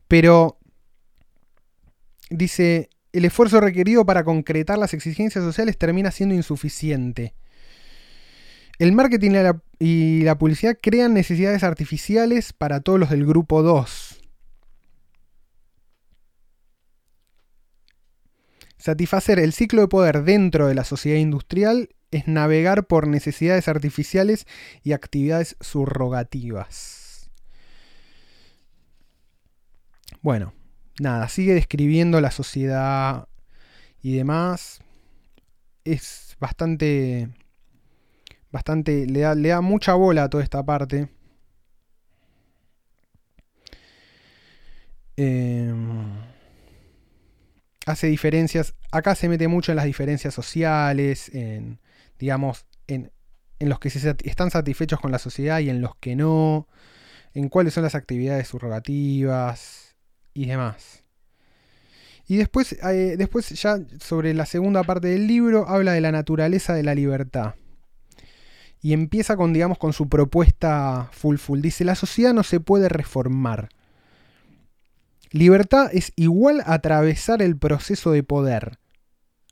[0.07, 0.59] Pero
[2.29, 7.33] dice, el esfuerzo requerido para concretar las exigencias sociales termina siendo insuficiente.
[8.81, 9.31] El marketing
[9.79, 14.21] y la, publicidad crean necesidades artificiales para todos los del grupo 2.
[18.77, 24.45] Satisfacer el ciclo de poder dentro de la sociedad industrial es navegar por necesidades artificiales
[24.83, 27.31] y actividades subrogativas.
[30.21, 30.53] Bueno,
[31.01, 33.29] nada, sigue describiendo la sociedad
[34.03, 34.81] y demás.
[35.85, 37.29] Es bastante.
[38.51, 39.07] Bastante.
[39.07, 41.09] Le da, mucha bola a toda esta parte.
[45.17, 46.07] Em,
[47.87, 48.75] hace diferencias.
[48.93, 51.31] Acá se mete mucho en las diferencias sociales.
[51.35, 51.81] En.
[52.19, 52.67] digamos.
[52.87, 53.13] En,
[53.61, 56.69] en los que se están satisfechos con la sociedad y en los que no.
[57.35, 59.84] En cuáles son las actividades subrogativas
[60.35, 61.03] y demás.
[62.27, 66.75] Y después, eh, después ya sobre la segunda parte del libro habla de la naturaleza
[66.75, 67.55] de la libertad.
[68.81, 71.61] Y empieza con, digamos, con su propuesta full.
[71.61, 73.71] Dice, la sociedad no se puede reformar.
[75.31, 78.79] Libertad es igual a atravesar el proceso de poder.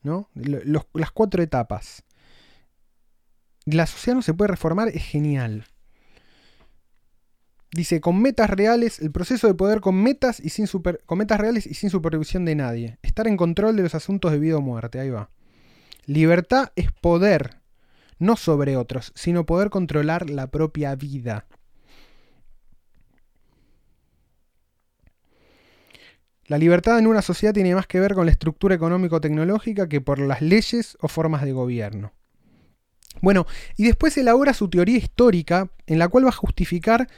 [0.02, 0.28] ¿no?
[0.34, 2.04] las cuatro etapas.
[3.64, 5.66] La sociedad no se puede reformar, es genial.
[7.74, 11.40] Dice, con metas reales, el proceso de poder con metas, y sin super, con metas
[11.40, 12.98] reales y sin supervisión de nadie.
[13.02, 15.30] Estar en control de los asuntos de vida o muerte, ahí va.
[16.04, 17.60] Libertad es poder,
[18.18, 21.46] no sobre otros, sino poder controlar la propia vida.
[26.46, 30.18] La libertad en una sociedad tiene más que ver con la estructura económico-tecnológica que por
[30.18, 32.12] las leyes o formas de gobierno.
[33.20, 33.46] Bueno,
[33.76, 37.08] y después elabora su teoría histórica en la cual va a justificar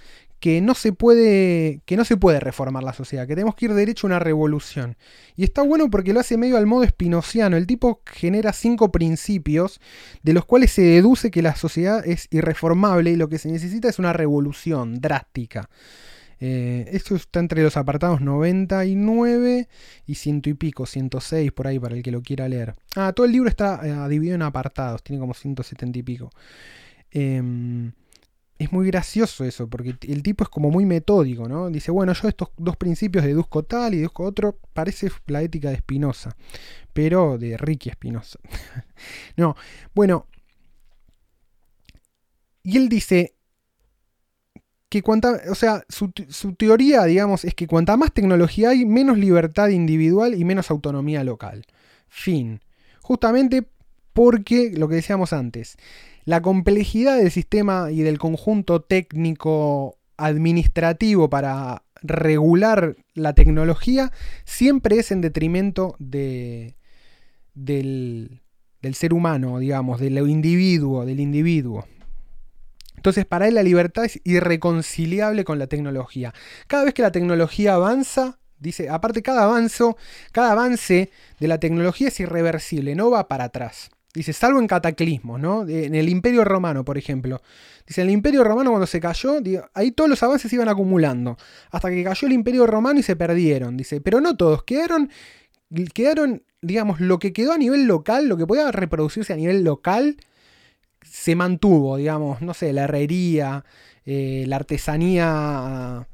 [0.45, 3.73] que no se puede que no se puede reformar la sociedad, que tenemos que ir
[3.73, 4.99] derecho a una revolución.
[5.37, 7.57] Y está bueno porque lo hace medio al modo espinociano.
[7.57, 9.81] El tipo genera cinco principios
[10.23, 13.89] de los cuales se deduce que la sociedad es irreformable y lo que se necesita
[13.89, 15.71] es una revolución drástica.
[16.41, 19.67] Eh, esto está entre los apartados 99
[20.07, 22.75] y ciento y pico, 106 por ahí para el que lo quiera leer.
[22.97, 26.31] Ah, todo el libro está eh, dividido en apartados, tiene como 170 y pico.
[27.13, 27.41] Eh,
[28.59, 31.71] es muy gracioso eso, porque el tipo es como muy metódico, ¿no?
[31.71, 35.79] Dice, bueno, yo estos dos principios deduzco tal y deduzco otro, parece la ética de
[35.79, 36.37] Spinoza,
[36.93, 38.39] pero de Ricky Spinoza.
[39.37, 39.57] no,
[39.95, 40.27] bueno,
[42.63, 43.35] Y él dice
[44.89, 49.19] que cuanta, o sea, su, su, teoría, digamos, es que cuanta más tecnología hay, menos
[49.19, 51.67] libertad individual y menos autonomía local.
[52.09, 52.61] Fin.
[53.03, 53.67] Justamente
[54.13, 55.77] porque, lo que decíamos antes,
[56.25, 64.13] la complejidad del sistema y del conjunto técnico administrativo para regular la tecnología
[64.45, 66.77] siempre es en detrimento de,
[67.55, 68.43] del,
[68.83, 71.87] del ser humano, digamos, del individuo, del individuo.
[72.97, 76.33] Entonces, para él la libertad es irreconciliable con la tecnología.
[76.67, 79.85] Cada vez que la tecnología avanza, dice, aparte cada avance,
[80.33, 83.91] cada avance de la tecnología es irreversible, no va para atrás.
[84.15, 85.69] Dice, salvo en cataclismos, ¿no?
[85.69, 87.43] En el Imperio Romano, por ejemplo.
[87.85, 89.41] Dice, en el Imperio Romano cuando se cayó,
[89.75, 91.37] ahí todos los avances iban acumulando.
[91.73, 93.77] Hasta que cayó el Imperio Romano y se perdieron.
[93.77, 95.11] Dice, pero no todos, quedaron,
[95.93, 100.17] quedaron, digamos, lo que quedó a nivel local, lo que podía reproducirse a nivel local,
[101.03, 103.65] se mantuvo, digamos, no sé, la herrería,
[104.07, 106.07] eh, la artesanía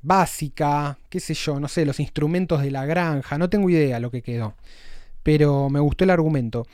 [0.00, 4.10] básica, qué sé yo, no sé, los instrumentos de la granja, no tengo idea lo
[4.10, 4.54] que quedó.
[5.22, 6.66] Pero me gustó el argumento.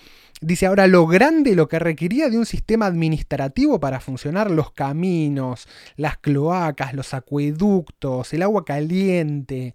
[0.43, 5.68] Dice ahora lo grande, lo que requería de un sistema administrativo para funcionar los caminos,
[5.97, 9.74] las cloacas, los acueductos, el agua caliente,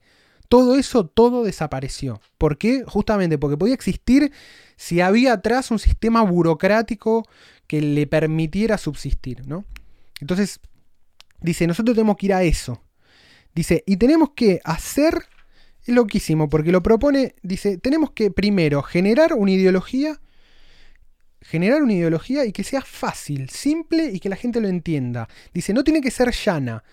[0.50, 2.20] todo eso, todo desapareció.
[2.38, 2.84] ¿Por qué?
[2.86, 4.32] Justamente porque podía existir
[4.76, 7.28] si había atrás un sistema burocrático
[7.68, 9.66] que le permitiera subsistir, ¿no?
[10.20, 10.60] Entonces,
[11.42, 12.82] dice, nosotros tenemos que ir a eso.
[13.54, 15.28] Dice, y tenemos que hacer,
[15.86, 20.20] es loquísimo, porque lo propone, dice, tenemos que primero generar una ideología
[21.48, 25.30] generar una ideología y que sea fácil, simple y que la gente lo entienda.
[25.54, 26.84] Dice, no tiene que ser llana,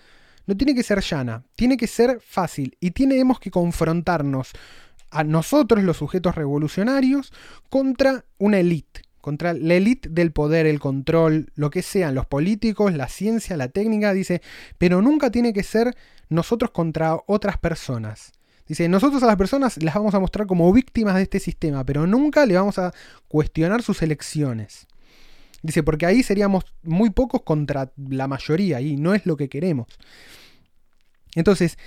[0.45, 4.51] no tiene que ser llana, tiene que ser fácil y tenemos que confrontarnos
[5.09, 7.33] a nosotros, los sujetos revolucionarios,
[7.69, 12.93] contra una élite, contra la élite del poder, el control, lo que sean, los políticos,
[12.93, 14.41] la ciencia, la técnica, dice,
[14.77, 15.95] pero nunca tiene que ser
[16.29, 18.33] nosotros contra otras personas.
[18.67, 22.07] Dice, nosotros a las personas las vamos a mostrar como víctimas de este sistema, pero
[22.07, 22.93] nunca le vamos a
[23.27, 24.87] cuestionar sus elecciones.
[25.61, 29.87] Dice, porque ahí seríamos muy pocos contra la mayoría y no es lo que queremos.
[31.35, 31.77] Entonces,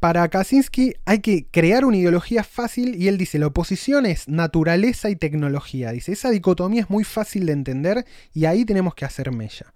[0.00, 5.10] para Kaczynski hay que crear una ideología fácil y él dice, la oposición es naturaleza
[5.10, 5.92] y tecnología.
[5.92, 9.72] Dice, esa dicotomía es muy fácil de entender y ahí tenemos que hacer mella.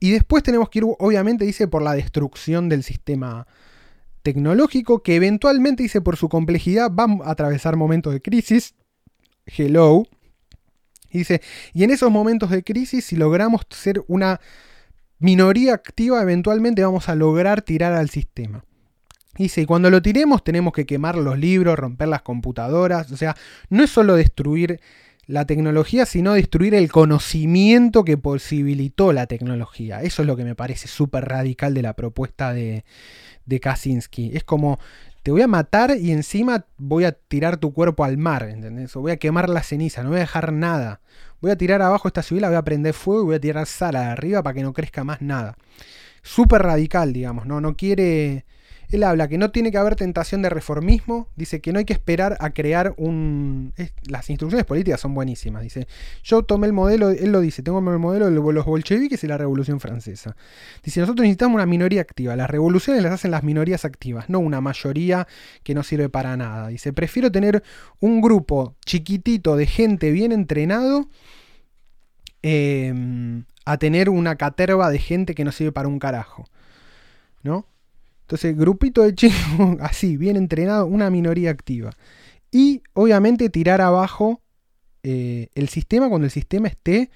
[0.00, 3.46] Y después tenemos que ir, obviamente, dice, por la destrucción del sistema
[4.24, 8.74] tecnológico que eventualmente, dice, por su complejidad va a atravesar momentos de crisis.
[9.46, 10.04] Hello.
[11.12, 11.42] Dice,
[11.74, 14.40] y en esos momentos de crisis, si logramos ser una
[15.18, 18.64] minoría activa, eventualmente vamos a lograr tirar al sistema.
[19.36, 23.36] Dice, y cuando lo tiremos tenemos que quemar los libros, romper las computadoras, o sea,
[23.68, 24.80] no es solo destruir
[25.26, 30.02] la tecnología, sino destruir el conocimiento que posibilitó la tecnología.
[30.02, 32.84] Eso es lo que me parece súper radical de la propuesta de,
[33.46, 34.32] de Kaczynski.
[34.34, 34.78] Es como,
[35.22, 38.94] te voy a matar y encima voy a tirar tu cuerpo al mar, ¿entendés?
[38.96, 41.00] O voy a quemar la ceniza, no voy a dejar nada.
[41.40, 43.96] Voy a tirar abajo esta ciudad, voy a prender fuego y voy a tirar sal
[43.96, 45.56] arriba para que no crezca más nada.
[46.22, 47.60] Súper radical, digamos, ¿no?
[47.60, 48.44] No quiere
[48.90, 51.92] él habla que no tiene que haber tentación de reformismo, dice que no hay que
[51.92, 53.72] esperar a crear un...
[54.06, 55.86] las instrucciones políticas son buenísimas, dice,
[56.22, 59.38] yo tomé el modelo, él lo dice, tengo el modelo de los bolcheviques y la
[59.38, 60.36] Revolución Francesa.
[60.82, 64.60] Dice, nosotros necesitamos una minoría activa, las revoluciones las hacen las minorías activas, no una
[64.60, 65.26] mayoría
[65.62, 66.68] que no sirve para nada.
[66.68, 67.62] Dice, prefiero tener
[68.00, 71.08] un grupo chiquitito de gente bien entrenado.
[72.46, 76.44] Em, a tener una caterva de gente que no sirve para un carajo.
[77.42, 77.66] ¿No?
[78.24, 79.36] Entonces, grupito de chicos
[79.80, 81.90] así, bien entrenado, una minoría activa.
[82.50, 84.40] Y obviamente tirar abajo
[85.02, 87.10] eh, el sistema cuando el sistema esté,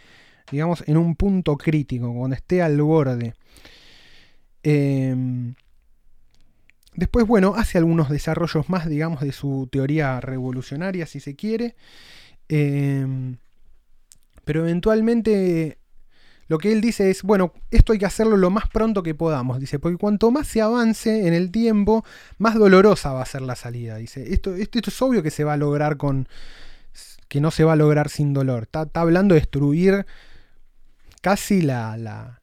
[0.50, 3.34] digamos, en un punto crítico, cuando esté al borde.
[4.62, 5.54] Em,
[6.94, 11.74] después, bueno, hace algunos desarrollos más, digamos, de su teoría revolucionaria, si se quiere.
[12.50, 13.38] Em,
[14.44, 15.78] pero eventualmente
[16.48, 19.60] lo que él dice es, bueno, esto hay que hacerlo lo más pronto que podamos,
[19.60, 22.04] dice, porque cuanto más se avance en el tiempo,
[22.38, 24.32] más dolorosa va a ser la salida, dice.
[24.32, 26.26] Esto, esto, es obvio que se va a lograr con,
[27.28, 28.62] que no se va a lograr sin dolor.
[28.62, 30.06] Está, hablando de destruir
[31.20, 32.40] casi la, la,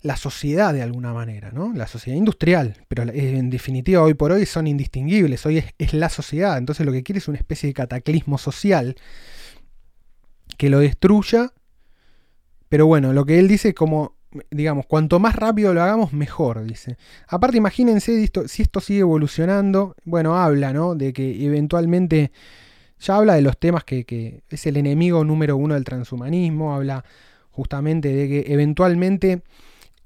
[0.00, 1.74] la, sociedad de alguna manera, ¿no?
[1.74, 6.56] La sociedad industrial, pero en definitiva hoy por hoy son indistinguibles, hoy es la sociedad,
[6.56, 8.96] entonces lo que quiere es una especie de cataclismo social
[10.56, 11.52] que lo destruya
[12.68, 14.16] pero bueno, lo que él dice es como,
[14.50, 16.96] digamos, cuanto más rápido lo hagamos, mejor, dice.
[17.28, 20.94] Aparte, imagínense si esto sigue evolucionando, bueno, habla, ¿no?
[20.94, 22.32] De que eventualmente
[22.98, 27.04] ya habla de los temas que, que es el enemigo número uno del transhumanismo, habla
[27.50, 29.42] justamente de que eventualmente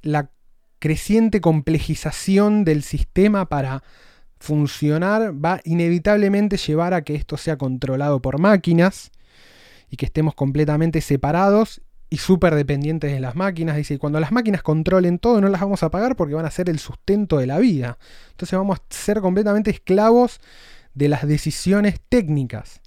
[0.02, 0.30] la
[0.78, 3.82] creciente complejización del sistema para
[4.38, 9.10] funcionar va inevitablemente llevar a que esto sea controlado por máquinas
[9.90, 13.76] y que estemos completamente separados y súper dependientes de las máquinas.
[13.76, 16.68] Dice, cuando las máquinas controlen todo no las vamos a pagar porque van a ser
[16.68, 17.98] el sustento de la vida.
[18.32, 20.40] Entonces vamos a ser completamente esclavos
[20.94, 22.80] de las decisiones técnicas.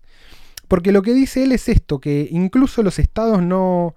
[0.67, 3.95] Porque lo que dice él es esto, que incluso los estados no,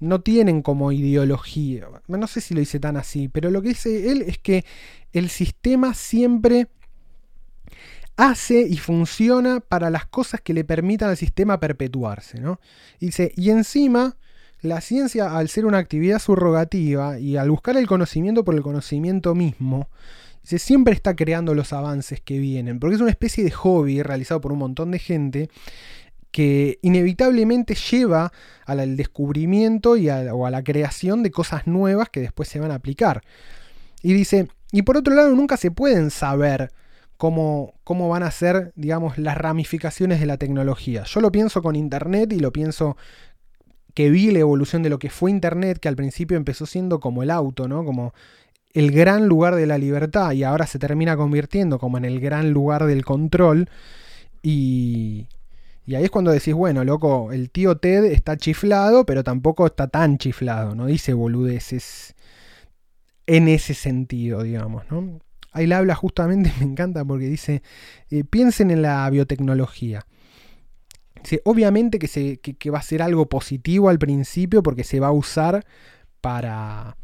[0.00, 1.86] no tienen como ideología.
[2.08, 4.64] No sé si lo dice tan así, pero lo que dice él es que
[5.12, 6.68] el sistema siempre
[8.16, 12.40] hace y funciona para las cosas que le permitan al sistema perpetuarse.
[12.40, 12.60] ¿no?
[13.00, 14.16] dice, y encima,
[14.62, 19.34] la ciencia, al ser una actividad subrogativa y al buscar el conocimiento por el conocimiento
[19.34, 19.88] mismo,
[20.42, 24.40] dice, siempre está creando los avances que vienen, porque es una especie de hobby realizado
[24.40, 25.50] por un montón de gente
[26.30, 28.32] que inevitablemente lleva
[28.64, 32.76] al descubrimiento y o a la creación de cosas nuevas que después se van a
[32.76, 33.22] aplicar.
[34.02, 36.72] Y dice, y por otro lado nunca se pueden saber
[37.18, 41.04] cómo, cómo van a ser, digamos, las ramificaciones de la tecnología.
[41.04, 42.96] Yo lo pienso con Internet y lo pienso
[43.94, 47.22] que vi la evolución de lo que fue Internet, que al principio empezó siendo como
[47.22, 47.84] el auto, ¿no?
[47.84, 48.14] Como
[48.72, 52.52] el gran lugar de la libertad y ahora se termina convirtiendo como en el gran
[52.52, 53.68] lugar del control.
[54.42, 55.26] Y,
[55.88, 60.18] ahí es cuando decís, bueno, loco, el tío Ted está chiflado, pero tampoco está tan
[60.18, 62.14] chiflado, no dice boludeces
[63.26, 65.20] en ese sentido, digamos, ¿no?
[65.52, 67.62] Ahí la habla justamente, me encanta porque dice,
[68.10, 70.06] eh, piensen en la biotecnología.
[71.44, 75.12] Obviamente que, se, que va a ser algo positivo al principio porque se va a
[75.12, 75.64] usar
[76.20, 76.96] para,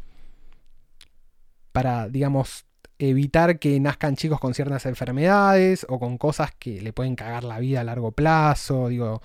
[1.71, 2.65] para, digamos,
[2.99, 7.59] evitar que nazcan chicos con ciertas enfermedades o con cosas que le pueden cagar la
[7.59, 9.21] vida a largo plazo, digo,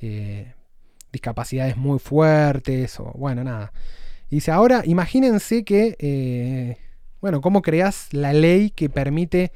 [0.00, 0.54] eh,
[1.12, 3.72] discapacidades muy fuertes o bueno, nada.
[4.28, 6.78] dice, ahora imagínense que, eh,
[7.20, 9.52] bueno, ¿cómo creas la ley que permite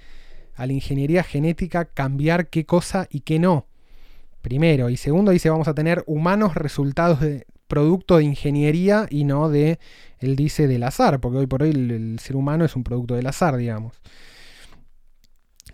[0.54, 3.66] a la ingeniería genética cambiar qué cosa y qué no?
[4.46, 4.90] Primero.
[4.90, 9.80] Y segundo, dice, vamos a tener humanos resultados de, producto de ingeniería y no de,
[10.20, 13.26] él dice, del azar, porque hoy por hoy el, ser humano es un producto del
[13.26, 14.00] azar, digamos.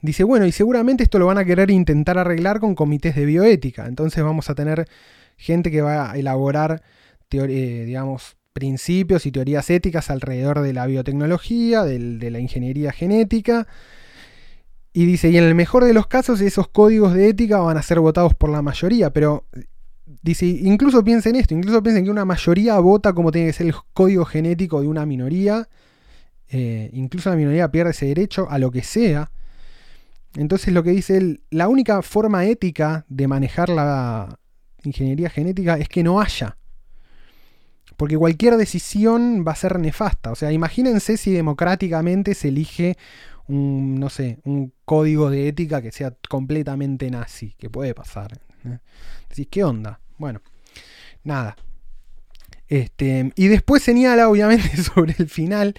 [0.01, 3.85] Dice, bueno, y seguramente esto lo van a querer intentar arreglar con comités de bioética.
[3.85, 4.89] Entonces vamos a tener
[5.37, 6.83] gente que va a elaborar,
[7.31, 13.67] eh, digamos, principios y teorías éticas alrededor de la biotecnología, de la ingeniería genética.
[14.93, 17.83] Y dice, y en el mejor de los casos esos códigos de ética van a
[17.83, 19.47] ser votados por la mayoría, pero
[20.23, 23.75] Dice, incluso piensen esto, incluso piensen que una mayoría vota como tiene que ser el
[23.93, 25.69] código genético de una minoría.
[26.49, 29.33] Eh, incluso la minoría pierde ese derecho a lo que sea.
[30.37, 34.39] Entonces lo que dice él, la única forma ética de manejar la
[34.85, 36.57] ingeniería genética es que no haya.
[37.97, 40.31] Porque cualquier decisión va a ser nefasta.
[40.31, 42.97] O sea, imagínense si democráticamente se elige
[43.49, 48.41] un, no sé, un código de ética que sea completamente nazi, que puede pasar.
[48.65, 48.79] ¿eh?
[49.29, 50.01] Decís, ¿qué onda?
[50.19, 50.41] Bueno,
[51.25, 51.57] nada.
[52.69, 55.75] Este, y después señala, obviamente, sobre el final,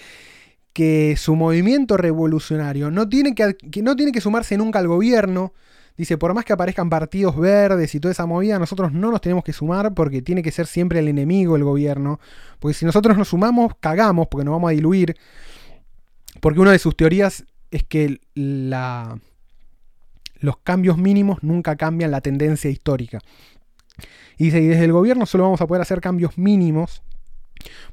[0.74, 5.54] que su movimiento revolucionario no tiene que, no tiene que sumarse nunca al gobierno.
[5.96, 9.44] Dice, por más que aparezcan partidos verdes y toda esa movida, nosotros no nos tenemos
[9.44, 12.20] que sumar porque tiene que ser siempre el enemigo el gobierno.
[12.60, 15.16] Porque si nosotros nos sumamos, cagamos porque nos vamos a diluir.
[16.42, 18.20] Porque una de sus teorías es que
[20.40, 23.20] los cambios mínimos nunca cambian la tendencia histórica.
[24.38, 27.02] Y dice, y desde el gobierno solo vamos a poder hacer cambios mínimos,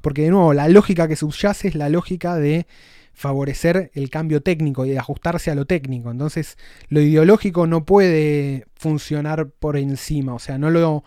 [0.01, 2.67] porque de nuevo, la lógica que subyace es la lógica de
[3.15, 6.11] favorecer el cambio técnico y de ajustarse a lo técnico.
[6.11, 6.59] Entonces,
[6.89, 11.05] lo ideológico no puede funcionar por encima, o sea, no lo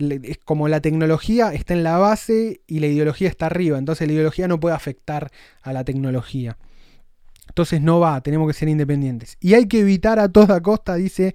[0.00, 4.14] es como la tecnología está en la base y la ideología está arriba, entonces la
[4.14, 5.30] ideología no puede afectar
[5.60, 6.56] a la tecnología.
[7.50, 9.36] Entonces no va, tenemos que ser independientes.
[9.40, 11.34] Y hay que evitar a toda costa, dice,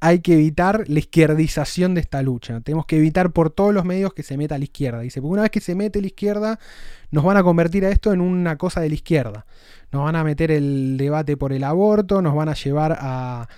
[0.00, 2.60] hay que evitar la izquierdización de esta lucha.
[2.60, 5.00] Tenemos que evitar por todos los medios que se meta a la izquierda.
[5.00, 6.58] Dice, porque una vez que se mete la izquierda,
[7.12, 9.46] nos van a convertir a esto en una cosa de la izquierda.
[9.92, 13.48] Nos van a meter el debate por el aborto, nos van a llevar a...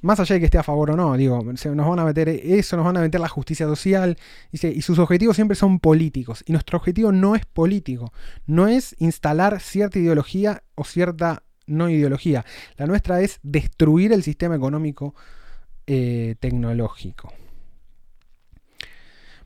[0.00, 2.76] Más allá de que esté a favor o no, digo, nos van a meter eso,
[2.76, 4.16] nos van a meter la justicia social.
[4.52, 6.44] Y sus objetivos siempre son políticos.
[6.46, 8.12] Y nuestro objetivo no es político.
[8.46, 12.44] No es instalar cierta ideología o cierta no ideología.
[12.76, 15.14] La nuestra es destruir el sistema económico
[15.86, 17.32] eh, tecnológico.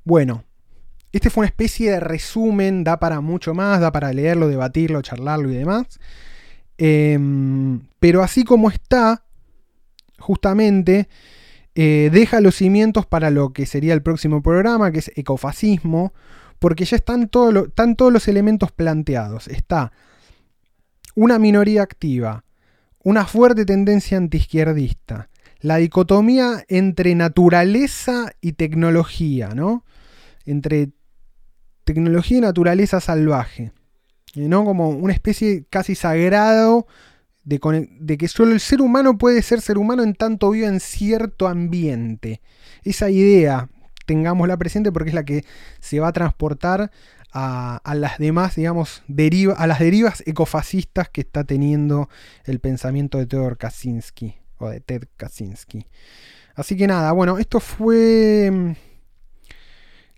[0.04, 0.44] Bueno,
[1.12, 5.50] este fue una especie de resumen, da para mucho más, da para leerlo, debatirlo, charlarlo
[5.50, 6.00] y demás.
[6.78, 9.24] Em, pero así como está,
[10.22, 11.08] justamente,
[11.74, 16.12] eh, deja los cimientos para lo que sería el próximo programa, que es ecofascismo,
[16.58, 17.30] porque ya están,
[17.66, 19.48] están todos los elementos planteados.
[19.48, 19.92] Está
[21.14, 22.44] una minoría activa,
[23.02, 25.28] una fuerte tendencia antiizquierdista,
[25.60, 29.84] la dicotomía entre naturaleza y tecnología, ¿no?
[30.44, 30.90] Entre
[31.84, 33.72] tecnología y naturaleza salvaje,
[34.34, 34.64] ¿no?
[34.64, 36.86] Como una especie casi sagrado
[37.44, 41.48] de, que solo el ser humano puede ser ser humano en tanto vive en cierto
[41.48, 42.40] ambiente.
[42.84, 43.68] Esa idea,
[44.06, 45.44] tengámosla presente porque es la que
[45.80, 46.90] se va a transportar
[47.32, 52.08] a, las demás, digamos, deriva, a las derivas ecofascistas que está teniendo
[52.44, 55.86] el pensamiento de Theodor Kaczynski o de Ted Kaczynski.
[56.54, 58.72] Así que nada, bueno, esto fue mm,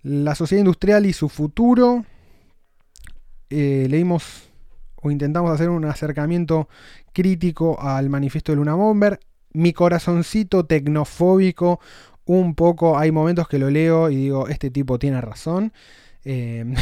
[0.03, 2.05] la sociedad industrial y su futuro.
[3.49, 4.49] Eh, leímos
[4.95, 6.67] o intentamos hacer un acercamiento
[7.15, 9.19] crítico al manifiesto de Luna Bomber.
[9.53, 11.79] Mi corazoncito tecnofóbico,
[12.25, 15.71] un poco, hay momentos que lo leo y digo, este tipo tiene razón.
[16.25, 16.75] Em,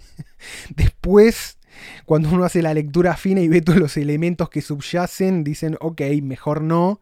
[0.76, 1.58] después,
[2.04, 6.00] cuando uno hace la lectura fina y ve todos los elementos que subyacen, dicen, ok,
[6.22, 7.00] mejor no.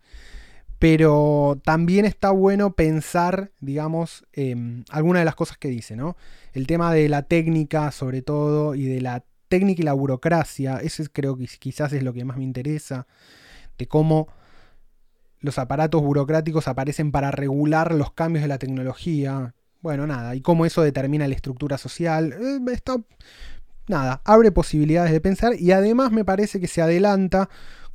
[0.78, 4.54] Pero también está bueno pensar, digamos, eh,
[4.90, 6.16] algunas de las cosas que dice, ¿no?
[6.52, 11.08] El tema de la técnica, sobre todo, y de la técnica y la burocracia, ese
[11.08, 13.06] creo que quizás es lo que más me interesa,
[13.76, 14.28] de cómo
[15.40, 19.54] los aparatos burocráticos aparecen para regular los cambios de la tecnología.
[19.80, 22.32] Bueno, nada, y cómo eso determina la estructura social.
[22.32, 22.58] Eh,
[23.88, 27.48] nada, abre posibilidades de pensar y además me parece que se adelanta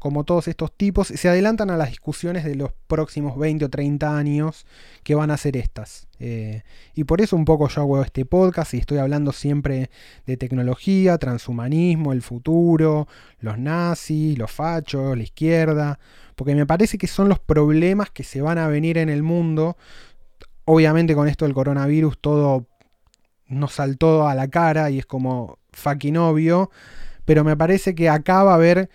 [0.03, 4.17] como todos estos tipos, se adelantan a las discusiones de los próximos 20 o 30
[4.17, 4.65] años
[5.01, 6.09] que van a ser estas.
[6.19, 9.89] Eh, y por eso un poco yo hago este podcast y estoy hablando siempre
[10.25, 13.07] de tecnología, transhumanismo, el futuro,
[13.39, 15.99] los nazis, los fachos, la izquierda,
[16.35, 19.77] porque me parece que son los problemas que se van a venir en el mundo.
[20.65, 22.67] Obviamente con esto del coronavirus todo
[23.47, 26.71] nos saltó a la cara y es como fucking obvio,
[27.23, 28.89] pero me parece que acá va a haber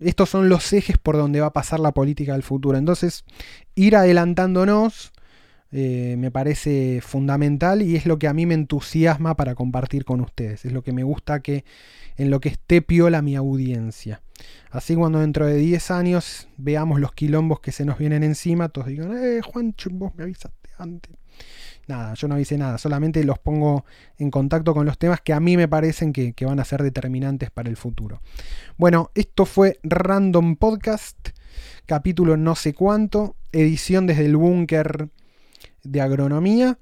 [0.00, 2.78] estos son los ejes por donde va a pasar la política del futuro.
[2.78, 3.24] Entonces,
[3.74, 5.12] ir adelantándonos
[5.70, 10.20] eh, me parece fundamental y es lo que a mí me entusiasma para compartir con
[10.20, 10.64] ustedes.
[10.64, 11.64] Es lo que me gusta que
[12.16, 14.22] en lo que esté piola mi audiencia.
[14.70, 18.88] Así cuando dentro de 10 años veamos los quilombos que se nos vienen encima, todos
[18.88, 21.12] digan, eh, Juancho, vos me avisaste antes.
[21.88, 23.86] Nada, yo no avisé nada, solamente los pongo
[24.18, 27.50] en contacto con los temas que a mí me parecen que, van a ser determinantes
[27.50, 28.20] para el futuro.
[28.76, 31.30] Bueno, esto fue Random Podcast,
[31.86, 35.08] capítulo no sé cuánto, edición desde el búnker
[35.82, 36.78] de agronomía,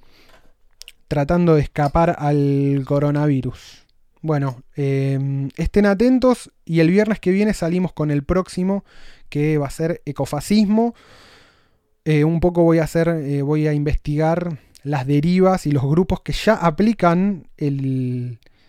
[1.07, 3.87] tratando de escapar al coronavirus.
[4.23, 8.85] Bueno, em, estén atentos y el viernes que viene salimos con el próximo
[9.29, 10.97] que va a ser ecofascismo.
[12.05, 16.21] Eh, un poco voy a hacer, eh, voy a investigar las derivas y los grupos
[16.21, 17.49] que ya aplican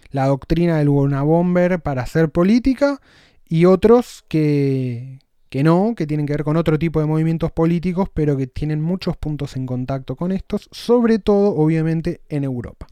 [0.10, 3.00] la doctrina del Bomber para hacer política
[3.48, 8.10] y otros que, que no, que tienen que ver con otro tipo de movimientos políticos,
[8.14, 12.88] pero que tienen muchos puntos en contacto con estos, sobre todo obviamente en Europa.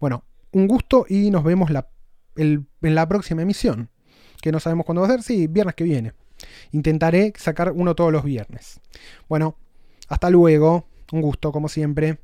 [0.00, 1.70] Bueno, un gusto y nos vemos
[2.36, 3.88] en la próxima emisión,
[4.42, 6.12] que no sabemos cuándo va a ser, sí, viernes que viene.
[6.72, 8.80] Intentaré sacar uno todos los viernes.
[9.28, 9.56] Bueno,
[10.08, 12.18] hasta luego, un gusto como siempre.